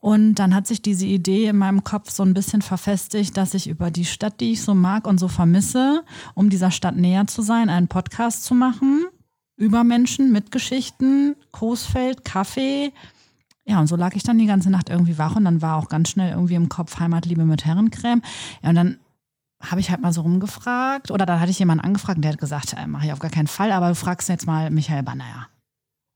Und 0.00 0.34
dann 0.34 0.54
hat 0.54 0.66
sich 0.66 0.82
diese 0.82 1.06
Idee 1.06 1.46
in 1.46 1.56
meinem 1.56 1.84
Kopf 1.84 2.10
so 2.10 2.22
ein 2.22 2.34
bisschen 2.34 2.62
verfestigt, 2.62 3.36
dass 3.36 3.54
ich 3.54 3.68
über 3.68 3.90
die 3.90 4.04
Stadt, 4.04 4.40
die 4.40 4.52
ich 4.52 4.62
so 4.62 4.74
mag 4.74 5.06
und 5.06 5.18
so 5.18 5.28
vermisse, 5.28 6.02
um 6.34 6.50
dieser 6.50 6.70
Stadt 6.70 6.96
näher 6.96 7.26
zu 7.26 7.42
sein, 7.42 7.68
einen 7.68 7.88
Podcast 7.88 8.44
zu 8.44 8.54
machen. 8.54 9.04
Über 9.56 9.84
Menschen 9.84 10.32
mit 10.32 10.50
Geschichten, 10.50 11.36
Coesfeld, 11.52 12.24
Kaffee. 12.24 12.92
Ja, 13.64 13.78
und 13.78 13.86
so 13.86 13.96
lag 13.96 14.14
ich 14.14 14.22
dann 14.22 14.38
die 14.38 14.46
ganze 14.46 14.70
Nacht 14.70 14.88
irgendwie 14.88 15.18
wach 15.18 15.36
und 15.36 15.44
dann 15.44 15.62
war 15.62 15.76
auch 15.76 15.88
ganz 15.88 16.10
schnell 16.10 16.32
irgendwie 16.32 16.54
im 16.54 16.68
Kopf 16.68 16.98
Heimatliebe 16.98 17.44
mit 17.44 17.64
Herrencreme. 17.64 18.22
Ja, 18.62 18.70
und 18.70 18.74
dann 18.74 18.98
habe 19.62 19.80
ich 19.80 19.90
halt 19.90 20.00
mal 20.00 20.12
so 20.12 20.22
rumgefragt 20.22 21.10
oder 21.10 21.24
da 21.24 21.38
hatte 21.38 21.50
ich 21.50 21.58
jemanden 21.58 21.84
angefragt 21.84 22.16
und 22.16 22.22
der 22.22 22.32
hat 22.32 22.40
gesagt, 22.40 22.74
äh, 22.74 22.86
mache 22.86 23.06
ich 23.06 23.12
auf 23.12 23.20
gar 23.20 23.30
keinen 23.30 23.46
Fall, 23.46 23.70
aber 23.70 23.88
du 23.88 23.94
fragst 23.94 24.28
jetzt 24.28 24.46
mal 24.46 24.70
Michael 24.70 25.04
Banner. 25.04 25.48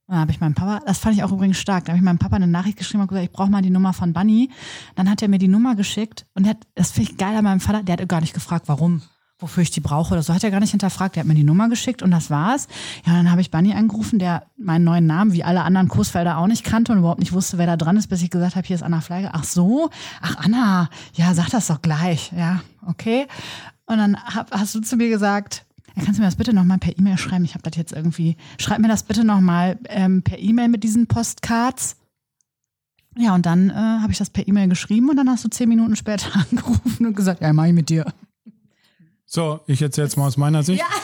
Und 0.08 0.14
dann 0.14 0.20
habe 0.20 0.32
ich 0.32 0.40
meinem 0.40 0.54
Papa, 0.54 0.80
das 0.84 0.98
fand 0.98 1.16
ich 1.16 1.22
auch 1.22 1.32
übrigens 1.32 1.58
stark, 1.58 1.84
da 1.84 1.92
habe 1.92 1.98
ich 1.98 2.04
meinem 2.04 2.18
Papa 2.18 2.36
eine 2.36 2.46
Nachricht 2.46 2.78
geschrieben 2.78 3.02
und 3.02 3.08
gesagt, 3.08 3.26
ich 3.26 3.32
brauche 3.32 3.50
mal 3.50 3.62
die 3.62 3.70
Nummer 3.70 3.92
von 3.92 4.12
Bunny. 4.12 4.50
Dann 4.94 5.10
hat 5.10 5.22
er 5.22 5.28
mir 5.28 5.38
die 5.38 5.48
Nummer 5.48 5.74
geschickt 5.76 6.26
und 6.34 6.44
der 6.44 6.50
hat, 6.50 6.66
das 6.74 6.90
finde 6.90 7.10
ich 7.10 7.16
geil 7.16 7.36
an 7.36 7.44
meinem 7.44 7.60
Vater, 7.60 7.82
der 7.82 7.96
hat 7.96 8.08
gar 8.08 8.20
nicht 8.20 8.34
gefragt, 8.34 8.68
warum, 8.68 9.02
wofür 9.38 9.62
ich 9.62 9.70
die 9.70 9.80
brauche 9.80 10.14
oder 10.14 10.22
so, 10.22 10.32
hat 10.32 10.44
er 10.44 10.50
gar 10.50 10.60
nicht 10.60 10.70
hinterfragt. 10.70 11.16
Der 11.16 11.20
hat 11.20 11.28
mir 11.28 11.34
die 11.34 11.44
Nummer 11.44 11.68
geschickt 11.68 12.02
und 12.02 12.10
das 12.10 12.30
war's. 12.30 12.68
Ja, 13.04 13.12
und 13.12 13.18
dann 13.18 13.30
habe 13.30 13.40
ich 13.40 13.50
Bunny 13.50 13.74
angerufen, 13.74 14.18
der 14.18 14.46
meinen 14.56 14.84
neuen 14.84 15.06
Namen, 15.06 15.32
wie 15.32 15.44
alle 15.44 15.62
anderen 15.62 15.88
Kursfelder 15.88 16.38
auch 16.38 16.46
nicht 16.46 16.64
kannte 16.64 16.92
und 16.92 16.98
überhaupt 16.98 17.20
nicht 17.20 17.32
wusste, 17.32 17.58
wer 17.58 17.66
da 17.66 17.76
dran 17.76 17.96
ist, 17.96 18.08
bis 18.08 18.22
ich 18.22 18.30
gesagt 18.30 18.56
habe, 18.56 18.66
hier 18.66 18.76
ist 18.76 18.82
Anna 18.82 19.00
Fleige. 19.00 19.30
Ach 19.32 19.44
so, 19.44 19.90
ach 20.22 20.36
Anna, 20.36 20.88
ja, 21.14 21.34
sag 21.34 21.50
das 21.50 21.66
doch 21.66 21.82
gleich. 21.82 22.32
Ja, 22.36 22.62
okay. 22.86 23.26
Und 23.86 23.98
dann 23.98 24.16
hab, 24.16 24.50
hast 24.52 24.74
du 24.74 24.80
zu 24.80 24.96
mir 24.96 25.08
gesagt, 25.08 25.66
kannst 25.94 26.18
du 26.18 26.22
mir 26.22 26.28
das 26.28 26.36
bitte 26.36 26.54
nochmal 26.54 26.78
per 26.78 26.96
E-Mail 26.98 27.18
schreiben? 27.18 27.44
Ich 27.44 27.54
habe 27.54 27.68
das 27.68 27.76
jetzt 27.76 27.92
irgendwie. 27.92 28.36
Schreib 28.58 28.78
mir 28.78 28.88
das 28.88 29.02
bitte 29.02 29.22
nochmal 29.24 29.78
ähm, 29.88 30.22
per 30.22 30.38
E-Mail 30.38 30.68
mit 30.68 30.82
diesen 30.82 31.06
Postcards. 31.06 31.96
Ja, 33.18 33.34
und 33.34 33.46
dann 33.46 33.70
äh, 33.70 33.74
habe 33.74 34.12
ich 34.12 34.18
das 34.18 34.30
per 34.30 34.46
E-Mail 34.46 34.68
geschrieben 34.68 35.08
und 35.08 35.16
dann 35.16 35.28
hast 35.30 35.44
du 35.44 35.48
zehn 35.48 35.68
Minuten 35.68 35.96
später 35.96 36.28
angerufen 36.50 37.06
und 37.06 37.16
gesagt, 37.16 37.42
ja, 37.42 37.52
mach 37.52 37.66
ich 37.66 37.72
mit 37.72 37.90
dir. 37.90 38.06
So, 39.26 39.60
ich 39.66 39.82
erzähle 39.82 40.06
jetzt 40.06 40.16
mal 40.16 40.26
aus 40.26 40.36
meiner 40.36 40.62
Sicht. 40.62 40.82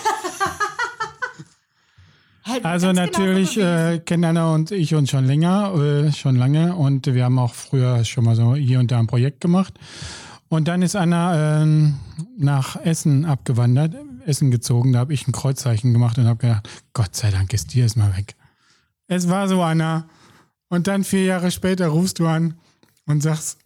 Also 2.64 2.88
Ganz 2.88 2.98
natürlich 2.98 3.54
genau 3.54 3.66
so 3.66 3.76
gewesen. 3.76 3.94
äh, 3.94 3.98
kennen 4.00 4.24
Anna 4.24 4.52
und 4.52 4.72
ich 4.72 4.94
uns 4.94 5.10
schon 5.10 5.24
länger, 5.26 5.74
äh, 5.76 6.12
schon 6.12 6.34
lange 6.36 6.74
und 6.74 7.06
wir 7.06 7.24
haben 7.24 7.38
auch 7.38 7.54
früher 7.54 8.04
schon 8.04 8.24
mal 8.24 8.34
so 8.34 8.56
hier 8.56 8.80
und 8.80 8.90
da 8.90 8.98
ein 8.98 9.06
Projekt 9.06 9.40
gemacht. 9.40 9.74
Und 10.48 10.66
dann 10.68 10.82
ist 10.82 10.96
Anna 10.96 11.62
ähm, 11.62 12.00
nach 12.36 12.76
Essen 12.76 13.24
abgewandert, 13.24 13.94
Essen 14.26 14.50
gezogen. 14.50 14.92
Da 14.92 14.98
habe 14.98 15.14
ich 15.14 15.26
ein 15.26 15.32
Kreuzzeichen 15.32 15.92
gemacht 15.92 16.18
und 16.18 16.26
habe 16.26 16.38
gedacht, 16.38 16.68
Gott 16.92 17.14
sei 17.14 17.30
Dank 17.30 17.52
ist 17.54 17.72
die 17.74 17.80
erstmal 17.80 18.14
weg. 18.16 18.34
Es 19.06 19.28
war 19.28 19.48
so, 19.48 19.62
Anna. 19.62 20.08
Und 20.68 20.88
dann 20.88 21.04
vier 21.04 21.24
Jahre 21.24 21.50
später 21.52 21.86
rufst 21.88 22.18
du 22.18 22.26
an 22.26 22.54
und 23.06 23.22
sagst, 23.22 23.58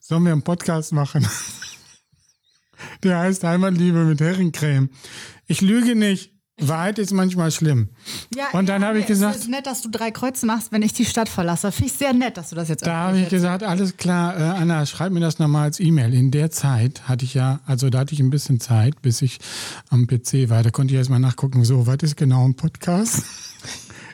sollen 0.00 0.24
wir 0.24 0.32
einen 0.32 0.42
Podcast 0.42 0.92
machen? 0.92 1.26
Der 3.02 3.18
heißt 3.18 3.44
Heimatliebe 3.44 4.04
mit 4.04 4.20
Herrencreme. 4.20 4.90
Ich 5.46 5.60
lüge 5.60 5.94
nicht. 5.94 6.32
Wahrheit 6.60 6.98
ist 6.98 7.12
manchmal 7.12 7.52
schlimm. 7.52 7.90
Ja, 8.34 8.46
und 8.52 8.68
dann 8.68 8.82
ja, 8.82 8.88
habe 8.88 8.98
ich 8.98 9.06
gesagt- 9.06 9.36
Es 9.36 9.42
ist 9.42 9.48
nett, 9.48 9.66
dass 9.66 9.80
du 9.82 9.90
drei 9.90 10.10
Kreuze 10.10 10.44
machst, 10.44 10.72
wenn 10.72 10.82
ich 10.82 10.92
die 10.92 11.04
Stadt 11.04 11.28
verlasse. 11.28 11.70
Finde 11.70 11.92
ich 11.92 11.96
sehr 11.96 12.12
nett, 12.12 12.36
dass 12.36 12.50
du 12.50 12.56
das 12.56 12.68
jetzt 12.68 12.84
Da 12.84 12.94
habe 13.06 13.20
ich 13.20 13.28
gesagt, 13.28 13.62
alles 13.62 13.96
klar, 13.96 14.36
äh, 14.36 14.42
Anna, 14.42 14.84
schreib 14.84 15.12
mir 15.12 15.20
das 15.20 15.38
nochmal 15.38 15.64
als 15.64 15.78
E-Mail. 15.78 16.12
In 16.14 16.32
der 16.32 16.50
Zeit 16.50 17.08
hatte 17.08 17.24
ich 17.24 17.34
ja, 17.34 17.60
also 17.64 17.90
da 17.90 18.00
hatte 18.00 18.12
ich 18.12 18.18
ein 18.18 18.30
bisschen 18.30 18.58
Zeit, 18.58 19.00
bis 19.02 19.22
ich 19.22 19.38
am 19.88 20.08
PC 20.08 20.50
war. 20.50 20.64
Da 20.64 20.70
konnte 20.70 20.92
ich 20.94 20.98
erstmal 20.98 21.20
nachgucken, 21.20 21.64
so, 21.64 21.86
was 21.86 21.98
ist 22.02 22.16
genau 22.16 22.44
ein 22.46 22.54
Podcast? 22.56 23.22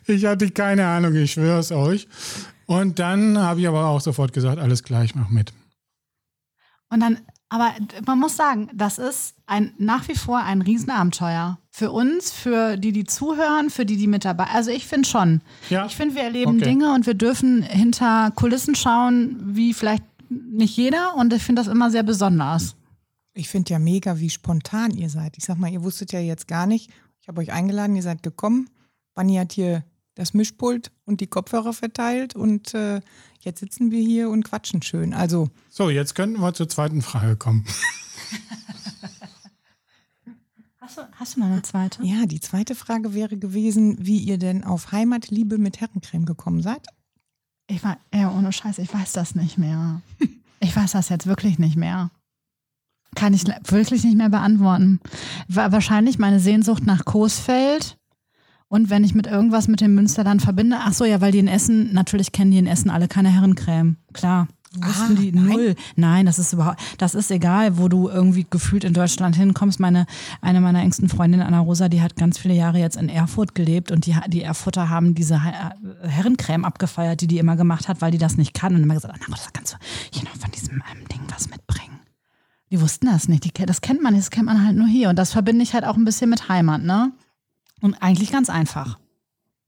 Ich 0.07 0.27
hatte 0.27 0.51
keine 0.51 0.87
Ahnung, 0.87 1.15
ich 1.15 1.33
schwöre 1.33 1.59
es 1.61 1.73
euch. 1.73 2.09
Und 2.67 2.99
dann 2.99 3.39
habe 3.39 3.61
ich 3.61 3.69
aber 3.69 3.87
auch 3.87 4.03
sofort 4.03 4.35
gesagt, 4.35 4.59
alles 4.59 4.83
klar, 4.83 5.03
ich 5.03 5.15
mach 5.15 5.31
mit. 5.31 5.55
Und 6.91 7.01
dann, 7.01 7.21
aber 7.49 7.73
man 8.07 8.19
muss 8.19 8.37
sagen, 8.37 8.69
das 8.75 8.99
ist 8.99 9.35
ein, 9.47 9.75
nach 9.79 10.09
wie 10.09 10.15
vor 10.17 10.39
ein 10.39 10.63
Riesenabenteuer. 10.63 11.59
Für 11.71 11.91
uns, 11.91 12.33
für 12.33 12.77
die, 12.77 12.93
die 12.93 13.05
zuhören, 13.05 13.71
für 13.71 13.85
die, 13.85 13.97
die 13.97 14.07
mit 14.07 14.25
dabei. 14.25 14.47
Also 14.53 14.71
ich 14.71 14.87
finde 14.87 15.09
schon. 15.09 15.41
Ja. 15.71 15.87
Ich 15.87 15.97
finde, 15.97 16.15
wir 16.15 16.23
erleben 16.23 16.57
Okay. 16.57 16.65
Dinge 16.65 16.93
und 16.95 17.07
wir 17.07 17.15
dürfen 17.15 17.63
hinter 17.63 18.31
Kulissen 18.33 18.75
schauen, 18.75 19.37
wie 19.57 19.75
vielleicht 19.75 20.05
nicht 20.29 20.77
jeder. 20.77 21.15
Und 21.17 21.33
ich 21.33 21.43
finde 21.43 21.63
das 21.63 21.71
immer 21.73 21.91
sehr 21.91 22.03
besonders. 22.03 22.77
Ich 23.35 23.49
finde 23.49 23.73
ja 23.73 23.79
mega, 23.79 24.19
wie 24.19 24.31
spontan 24.31 24.93
ihr 24.93 25.11
seid. 25.11 25.37
Ich 25.37 25.45
sag 25.45 25.59
mal, 25.59 25.71
ihr 25.71 25.83
wusstet 25.83 26.13
ja 26.13 26.21
jetzt 26.21 26.47
gar 26.49 26.67
nicht. 26.67 26.91
Ich 27.21 27.29
habe 27.29 27.41
euch 27.41 27.53
eingeladen, 27.53 27.97
ihr 27.97 28.03
seid 28.03 28.23
gekommen. 28.23 28.71
Bunny 29.15 29.37
hat 29.37 29.53
hier 29.53 29.85
das 30.15 30.35
Mischpult 30.35 30.91
und 31.05 31.21
die 31.21 31.27
Kopfhörer 31.27 31.73
verteilt 31.73 32.37
und 32.37 32.73
äh, 32.75 33.01
jetzt 33.41 33.61
sitzen 33.61 33.91
wir 33.91 34.01
hier 34.03 34.31
und 34.31 34.45
quatschen 34.45 34.83
schön. 34.83 35.13
Also 35.15 35.49
So, 35.71 35.91
jetzt 35.91 36.15
könnten 36.15 36.41
wir 36.41 36.55
zur 36.55 36.69
zweiten 36.69 37.03
Frage 37.03 37.37
kommen. 37.37 37.65
Hast 40.81 40.99
du, 40.99 41.03
hast 41.13 41.37
du 41.37 41.41
noch 41.41 41.47
eine 41.47 41.63
zweite? 41.63 42.03
ja, 42.05 42.27
die 42.27 42.41
zweite 42.41 42.75
Frage 42.75 43.15
wäre 43.15 43.39
gewesen, 43.39 43.97
wie 44.01 44.19
ihr 44.19 44.37
denn 44.39 44.65
auf 44.65 44.93
Heimatliebe 44.93 45.57
mit 45.57 45.81
Herrencreme 45.81 46.27
gekommen 46.27 46.61
seid. 46.63 46.87
Ich 47.67 47.83
war, 47.83 47.97
ja, 48.15 48.31
ohne 48.31 48.53
Scheiß, 48.53 48.79
ich 48.79 48.93
weiß 48.93 49.13
das 49.13 49.35
nicht 49.35 49.57
mehr. 49.57 50.03
Ich 50.61 50.77
weiß 50.77 50.93
das 50.93 51.09
jetzt 51.09 51.27
wirklich 51.27 51.59
nicht 51.59 51.77
mehr. 51.77 52.11
Kann 53.15 53.33
ich 53.33 53.45
wirklich 53.71 54.05
nicht 54.05 54.17
mehr 54.17 54.29
beantworten. 54.29 55.01
War 55.49 55.73
wahrscheinlich 55.73 56.19
meine 56.19 56.41
Sehnsucht 56.41 56.85
nach 56.85 57.05
Coesfeld. 57.07 57.97
Und 58.69 58.91
wenn 58.91 59.05
ich 59.05 59.15
mit 59.15 59.27
irgendwas 59.27 59.69
mit 59.69 59.81
dem 59.81 59.95
Münsterland 59.95 60.43
verbinde, 60.43 60.79
ach 60.81 60.93
so, 60.93 61.05
ja, 61.05 61.21
weil 61.21 61.33
die 61.33 61.39
in 61.39 61.49
Essen, 61.49 61.93
natürlich 61.93 62.33
kennen 62.33 62.51
die 62.51 62.59
in 62.59 62.67
Essen 62.67 62.91
alle 62.91 63.09
keine 63.09 63.31
Herrencreme. 63.31 63.97
Klar. 64.13 64.49
Wussten 64.77 65.17
Ah, 65.17 65.21
die 65.21 65.31
nein. 65.31 65.45
null. 65.47 65.75
Nein, 65.95 66.27
das 66.27 66.41
ist 66.41 66.53
überhaupt, 66.53 66.81
das 66.99 67.15
ist 67.15 67.31
egal, 67.31 67.79
wo 67.79 67.87
du 67.89 68.09
irgendwie 68.09 68.45
gefühlt 68.49 68.83
in 68.83 68.93
Deutschland 68.93 69.37
hinkommst. 69.37 69.79
Meine, 69.79 70.07
eine 70.41 70.61
meiner 70.61 70.81
engsten 70.81 71.09
Freundinnen, 71.09 71.47
Anna 71.47 71.61
Rosa, 71.61 71.89
die 71.89 72.03
hat 72.03 72.17
ganz 72.17 72.39
viele 72.39 72.55
Jahre 72.55 72.79
jetzt 72.79 72.97
in 72.97 73.09
Erfurt 73.09 73.55
gelebt 73.55 73.93
und 73.93 74.07
die, 74.07 74.17
die 74.27 74.43
Erfurter 74.43 74.89
haben 74.91 75.15
diese 75.15 75.35
äh, 75.35 76.09
Herrencreme 76.09 76.65
abgefeiert, 76.65 77.21
die 77.21 77.29
die 77.29 77.39
immer 77.39 77.55
gemacht 77.55 77.87
hat, 77.87 78.01
weil 78.01 78.11
die 78.11 78.19
das 78.19 78.37
nicht 78.37 78.53
kann. 78.53 78.75
Und 78.75 78.83
immer 78.83 78.95
gesagt, 78.95 79.15
Anna 79.15 79.27
Rosa, 79.37 79.51
kannst 79.53 79.75
du 79.75 79.77
hier 80.13 80.25
noch 80.25 80.37
von 80.37 80.51
diesem 80.51 80.83
ähm, 80.93 81.07
Ding 81.13 81.21
was 81.33 81.49
mitbringen? 81.49 82.01
Die 82.73 82.81
wussten 82.81 83.07
das 83.07 83.29
nicht. 83.29 83.45
Die, 83.45 83.67
das 83.67 83.81
kennt 83.81 84.03
man 84.03 84.17
das 84.17 84.31
kennt 84.31 84.47
man 84.47 84.67
halt 84.67 84.77
nur 84.77 84.89
hier. 84.89 85.09
Und 85.09 85.21
das 85.21 85.31
verbinde 85.31 85.63
ich 85.63 85.75
halt 85.75 85.85
auch 85.85 85.97
ein 85.97 86.05
bisschen 86.05 86.31
mit 86.31 86.49
Heimat, 86.49 86.83
ne? 86.83 87.13
Und 87.85 87.97
eigentlich 87.97 88.33
ganz 88.33 88.49
einfach. 88.49 88.99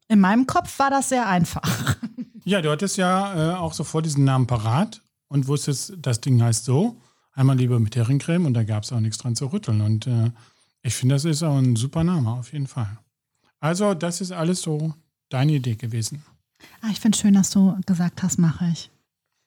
In 0.08 0.20
meinem 0.20 0.46
Kopf 0.46 0.78
war 0.78 0.88
das 0.88 1.10
sehr 1.10 1.28
einfach. 1.28 1.96
Ja, 2.48 2.62
du 2.62 2.70
hattest 2.70 2.96
ja 2.96 3.54
äh, 3.54 3.56
auch 3.56 3.72
sofort 3.72 4.06
diesen 4.06 4.22
Namen 4.22 4.46
parat 4.46 5.02
und 5.26 5.48
wusstest, 5.48 5.94
das 5.98 6.20
Ding 6.20 6.40
heißt 6.40 6.64
so. 6.64 6.96
Einmal 7.32 7.56
lieber 7.56 7.80
mit 7.80 7.96
Herrencreme 7.96 8.46
und 8.46 8.54
da 8.54 8.62
gab 8.62 8.84
es 8.84 8.92
auch 8.92 9.00
nichts 9.00 9.18
dran 9.18 9.34
zu 9.34 9.46
rütteln. 9.46 9.80
Und 9.80 10.06
äh, 10.06 10.30
ich 10.82 10.94
finde, 10.94 11.16
das 11.16 11.24
ist 11.24 11.42
auch 11.42 11.58
ein 11.58 11.74
super 11.74 12.04
Name, 12.04 12.30
auf 12.30 12.52
jeden 12.52 12.68
Fall. 12.68 12.98
Also, 13.58 13.94
das 13.94 14.20
ist 14.20 14.30
alles 14.30 14.62
so 14.62 14.94
deine 15.28 15.54
Idee 15.54 15.74
gewesen. 15.74 16.24
Ah, 16.82 16.88
ich 16.92 17.00
finde 17.00 17.18
schön, 17.18 17.34
dass 17.34 17.50
du 17.50 17.76
gesagt 17.84 18.22
hast, 18.22 18.38
mache 18.38 18.68
ich. 18.72 18.92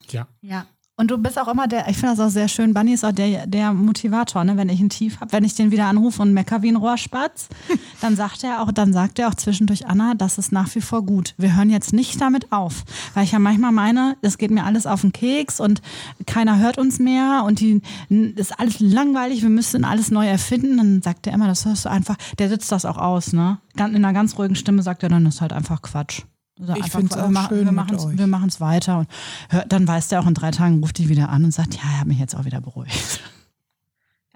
Ja. 0.10 0.28
Ja. 0.42 0.68
Und 1.00 1.12
du 1.12 1.18
bist 1.18 1.40
auch 1.40 1.48
immer 1.48 1.66
der, 1.66 1.88
ich 1.88 1.98
finde 1.98 2.18
das 2.18 2.20
auch 2.20 2.30
sehr 2.30 2.50
schön, 2.50 2.74
Bunny 2.74 2.92
ist 2.92 3.06
auch 3.06 3.14
der, 3.14 3.48
der 3.48 3.72
Motivator, 3.72 4.44
ne? 4.44 4.58
wenn 4.58 4.68
ich 4.68 4.82
ein 4.82 4.90
Tief 4.90 5.22
habe, 5.22 5.32
wenn 5.32 5.46
ich 5.46 5.56
den 5.56 5.72
wieder 5.72 5.86
anrufe 5.86 6.22
und 6.22 6.34
mecker 6.34 6.62
wie 6.62 6.68
ein 6.68 6.76
Rohrspatz, 6.76 7.48
dann 8.02 8.18
sagt 8.18 8.44
er 8.44 8.62
auch, 8.62 8.74
dann 8.74 8.92
sagt 8.92 9.18
er 9.18 9.30
auch 9.30 9.36
zwischendurch, 9.36 9.88
Anna, 9.88 10.14
das 10.14 10.38
ist 10.38 10.52
nach 10.52 10.76
wie 10.76 10.82
vor 10.82 11.06
gut. 11.06 11.36
Wir 11.38 11.56
hören 11.56 11.70
jetzt 11.70 11.94
nicht 11.94 12.20
damit 12.20 12.52
auf. 12.52 12.84
Weil 13.14 13.24
ich 13.24 13.32
ja 13.32 13.40
manchmal 13.40 13.72
meine, 13.72 14.18
es 14.22 14.38
geht 14.38 14.52
mir 14.52 14.66
alles 14.66 14.86
auf 14.86 15.00
den 15.00 15.14
Keks 15.14 15.62
und 15.62 15.82
keiner 16.26 16.60
hört 16.60 16.78
uns 16.78 17.00
mehr 17.00 17.44
und 17.46 17.62
die 17.62 17.82
ist 18.10 18.60
alles 18.60 18.82
langweilig, 18.82 19.42
wir 19.42 19.50
müssen 19.50 19.86
alles 19.86 20.12
neu 20.12 20.28
erfinden. 20.28 20.76
Dann 20.76 21.02
sagt 21.02 21.28
er 21.28 21.34
immer, 21.34 21.48
das 21.48 21.66
hörst 21.66 21.86
du 21.86 21.90
einfach, 21.90 22.18
der 22.40 22.50
sitzt 22.50 22.74
das 22.74 22.84
auch 22.84 22.98
aus, 22.98 23.32
ne? 23.32 23.60
In 23.78 23.96
einer 23.96 24.12
ganz 24.12 24.38
ruhigen 24.38 24.56
Stimme 24.56 24.84
sagt 24.84 25.04
er 25.04 25.08
dann, 25.08 25.24
das 25.24 25.36
ist 25.36 25.42
halt 25.42 25.54
einfach 25.54 25.82
Quatsch. 25.82 26.24
Also 26.60 26.74
Ich 26.76 26.94
wir 26.94 27.24
auch 27.24 27.30
machen- 27.30 27.48
schön 27.50 27.66
wir 27.66 27.72
mit 27.72 27.74
machen's- 27.76 28.06
euch. 28.06 28.18
Wir 28.18 28.28
machen 28.28 28.50
es 28.50 28.60
weiter. 28.60 29.00
Und 29.00 29.08
hör, 29.50 29.66
dann 29.66 29.88
weiß 29.88 30.10
der 30.10 30.20
auch 30.20 30.28
in 30.28 30.34
drei 30.34 30.52
Tagen, 30.52 30.80
ruft 30.82 30.98
die 30.98 31.08
wieder 31.10 31.30
an 31.30 31.46
und 31.46 31.52
sagt, 31.54 31.76
ja, 31.76 31.82
er 31.84 32.00
hat 32.02 32.08
mich 32.08 32.20
jetzt 32.20 32.36
auch 32.36 32.46
wieder 32.46 32.62
beruhigt. 32.62 33.22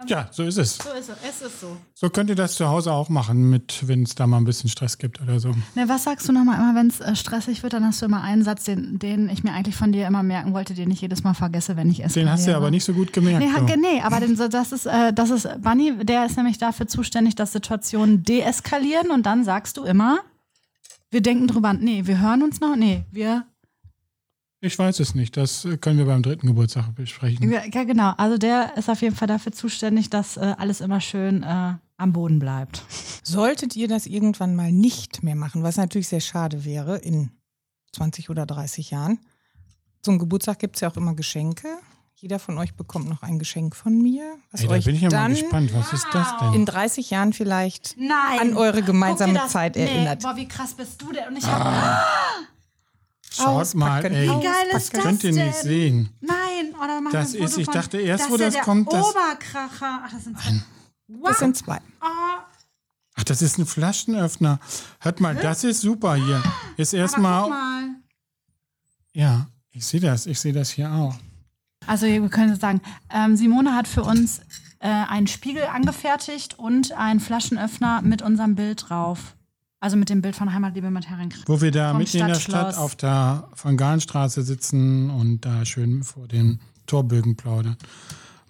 Ja, 0.06 0.28
so 0.32 0.44
ist 0.44 0.58
es. 0.58 0.80
So 0.80 0.90
ist 1.00 1.08
es, 1.08 1.16
es 1.30 1.42
ist 1.48 1.62
so. 1.62 1.78
So 1.94 2.10
könnt 2.10 2.30
ihr 2.30 2.36
das 2.36 2.56
zu 2.56 2.68
Hause 2.68 2.92
auch 2.92 3.08
machen, 3.08 3.50
mit, 3.50 3.88
wenn 3.88 4.04
es 4.04 4.16
da 4.16 4.28
mal 4.28 4.36
ein 4.36 4.44
bisschen 4.44 4.70
Stress 4.70 4.98
gibt 4.98 5.22
oder 5.22 5.40
so. 5.40 5.52
Ne, 5.76 5.88
was 5.88 6.04
sagst 6.04 6.28
du 6.28 6.34
nochmal 6.34 6.58
immer, 6.60 6.76
wenn 6.76 6.88
es 6.88 7.00
äh, 7.00 7.16
stressig 7.16 7.64
wird, 7.64 7.72
dann 7.72 7.86
hast 7.86 8.02
du 8.02 8.08
immer 8.08 8.22
einen 8.22 8.44
Satz, 8.44 8.66
den, 8.66 9.00
den 9.00 9.30
ich 9.30 9.46
mir 9.46 9.54
eigentlich 9.54 9.78
von 9.78 9.94
dir 9.94 10.06
immer 10.06 10.22
merken 10.22 10.54
wollte, 10.54 10.74
den 10.74 10.92
ich 10.92 11.00
jedes 11.00 11.24
Mal 11.24 11.34
vergesse, 11.34 11.78
wenn 11.78 11.90
ich 11.90 12.04
esse. 12.04 12.20
Den 12.20 12.30
hast 12.30 12.46
du 12.46 12.54
aber 12.54 12.70
nicht 12.70 12.84
so 12.84 12.92
gut 12.92 13.14
gemerkt. 13.14 13.46
Nee, 13.46 13.52
ha- 13.54 13.62
du. 13.62 13.80
nee, 13.80 14.02
aber 14.04 14.20
den, 14.20 14.36
so, 14.36 14.50
das 14.50 14.74
ist, 14.74 14.88
äh, 14.88 15.14
das 15.14 15.30
ist, 15.30 15.48
Bunny, 15.62 15.94
der 16.04 16.26
ist 16.26 16.36
nämlich 16.36 16.58
dafür 16.58 16.86
zuständig, 16.88 17.36
dass 17.36 17.54
Situationen 17.54 18.24
deeskalieren 18.24 19.10
und 19.10 19.26
dann 19.26 19.46
sagst 19.46 19.78
du 19.78 19.84
immer, 19.86 20.20
wir 21.14 21.22
denken 21.22 21.48
drüber, 21.48 21.74
nee, 21.74 22.06
wir 22.06 22.20
hören 22.20 22.42
uns 22.44 22.60
noch, 22.60 22.76
nee, 22.76 23.04
wir 23.12 23.46
Ich 24.60 24.78
weiß 24.78 25.00
es 25.00 25.16
nicht. 25.16 25.38
Das 25.38 25.64
äh, 25.64 25.78
können 25.78 25.98
wir 26.00 26.06
beim 26.06 26.24
dritten 26.24 26.48
Geburtstag 26.48 26.94
besprechen. 26.96 27.52
Ja, 27.52 27.62
ja, 27.72 27.84
genau. 27.84 28.14
Also 28.18 28.38
der 28.38 28.76
ist 28.78 28.90
auf 28.90 29.02
jeden 29.02 29.16
Fall 29.16 29.28
dafür 29.28 29.52
zuständig, 29.52 30.10
dass 30.10 30.38
äh, 30.38 30.56
alles 30.58 30.82
immer 30.82 31.00
schön 31.00 31.44
äh, 31.44 31.76
am 31.98 32.14
Boden 32.14 32.40
bleibt. 32.40 32.84
Solltet 33.24 33.76
ihr 33.76 33.88
das 33.88 34.08
irgendwann 34.08 34.56
mal 34.56 34.72
nicht 34.72 35.24
mehr 35.24 35.36
machen, 35.36 35.64
was 35.64 35.78
natürlich 35.78 36.08
sehr 36.08 36.20
schade 36.20 36.66
wäre 36.66 36.98
in 36.98 37.30
20 37.94 38.30
oder 38.30 38.46
30 38.46 38.92
Jahren. 38.92 39.20
Zum 40.02 40.20
Geburtstag 40.20 40.60
gibt 40.60 40.76
es 40.76 40.82
ja 40.82 40.90
auch 40.90 40.98
immer 40.98 41.16
Geschenke. 41.16 41.68
Jeder 42.24 42.40
von 42.40 42.58
euch 42.58 42.74
bekommt 42.76 43.10
noch 43.10 43.22
ein 43.22 43.38
Geschenk 43.38 43.76
von 43.76 44.02
mir, 44.02 44.24
was 44.50 44.62
Ey, 44.62 44.68
da 44.70 44.74
euch 44.76 44.86
bin 44.86 44.96
ich 44.96 45.02
ja 45.02 45.10
mal 45.10 45.18
dann 45.24 45.32
gespannt. 45.34 45.74
Was 45.74 45.92
ist 45.92 46.08
das 46.14 46.38
denn? 46.40 46.54
in 46.54 46.66
30 46.66 47.10
Jahren 47.10 47.34
vielleicht 47.34 47.98
Nein. 47.98 48.40
an 48.40 48.54
eure 48.56 48.82
gemeinsame 48.82 49.34
Guck 49.34 49.42
dir 49.42 49.44
das- 49.44 49.52
Zeit 49.52 49.76
nee, 49.76 49.82
erinnert. 49.84 50.24
Boah, 50.24 50.34
wie 50.38 50.48
krass 50.48 50.74
bist 50.74 51.02
du 51.02 51.12
denn? 51.12 51.28
Und 51.28 51.36
ich 51.38 51.46
hab, 51.46 52.06
Schaut 53.30 53.76
mal, 53.76 54.06
ey. 54.06 54.30
Wie 54.30 54.42
geil 54.42 54.54
das 54.72 54.84
ist 54.86 54.94
das 54.96 55.04
könnt 55.04 55.22
ihr 55.26 55.34
nicht 55.34 55.64
denn? 55.64 55.64
sehen. 55.64 56.10
nein, 56.22 56.74
oder 56.82 57.02
machen 57.02 57.12
Das 57.12 57.34
ist- 57.34 57.58
ich 57.58 57.66
von- 57.66 57.74
dachte 57.74 57.98
erst, 58.00 58.24
das 58.24 58.32
wo 58.32 58.38
das 58.38 58.54
der 58.54 58.64
kommt, 58.64 58.94
das- 58.94 59.06
Oberkracher. 59.06 60.02
Ach, 60.06 60.10
das 60.14 60.24
sind 60.24 60.38
wow. 61.10 61.28
Das 61.28 61.40
sind 61.40 61.58
zwei. 61.58 61.82
Ah, 62.00 62.46
Ach, 63.16 63.24
das 63.26 63.42
ist 63.42 63.58
ein 63.58 63.66
Flaschenöffner. 63.66 64.62
Hört 65.02 65.20
mal, 65.20 65.36
das 65.36 65.66
ist 65.66 65.82
super 65.82 66.16
hier. 66.16 66.42
Ist 66.78 66.94
erstmal. 66.94 67.42
guck 67.42 67.50
mal. 67.50 67.84
Ja, 69.12 69.48
ich 69.72 69.86
sehe 69.86 70.00
das. 70.00 70.26
Ich 70.26 70.40
sehe 70.40 70.54
das 70.54 70.70
hier 70.70 70.90
auch. 70.90 71.16
Also 71.88 72.06
wir 72.06 72.30
können 72.30 72.56
sagen, 72.56 72.82
ähm, 73.14 73.36
Simone 73.36 73.76
hat 73.76 73.88
für 73.88 74.04
uns 74.04 74.42
äh, 74.80 74.88
einen 74.88 75.28
Spiegel 75.28 75.64
angefertigt 75.64 76.60
und 76.60 76.92
einen 76.94 77.20
Flaschenöffner 77.20 78.02
mit 78.02 78.22
unserem 78.22 78.56
Bild 78.56 78.90
drauf. 78.90 79.36
Also 79.80 79.98
mit 79.98 80.10
dem 80.10 80.22
Bild 80.22 80.36
von 80.36 80.54
Heimatliebe 80.54 80.90
mit 80.92 81.10
Herrenkrieg. 81.10 81.44
Wo 81.46 81.60
wir 81.60 81.72
da 81.72 81.94
mitten 81.94 82.18
in 82.18 82.28
der 82.28 82.36
Stadt 82.36 82.78
auf 82.78 82.96
der 82.96 83.50
Van 83.62 83.76
Galenstraße 83.76 84.42
sitzen 84.42 85.10
und 85.10 85.42
da 85.42 85.66
schön 85.66 86.04
vor 86.04 86.28
den 86.28 86.62
Torbögen 86.86 87.36
plaudern. 87.36 87.76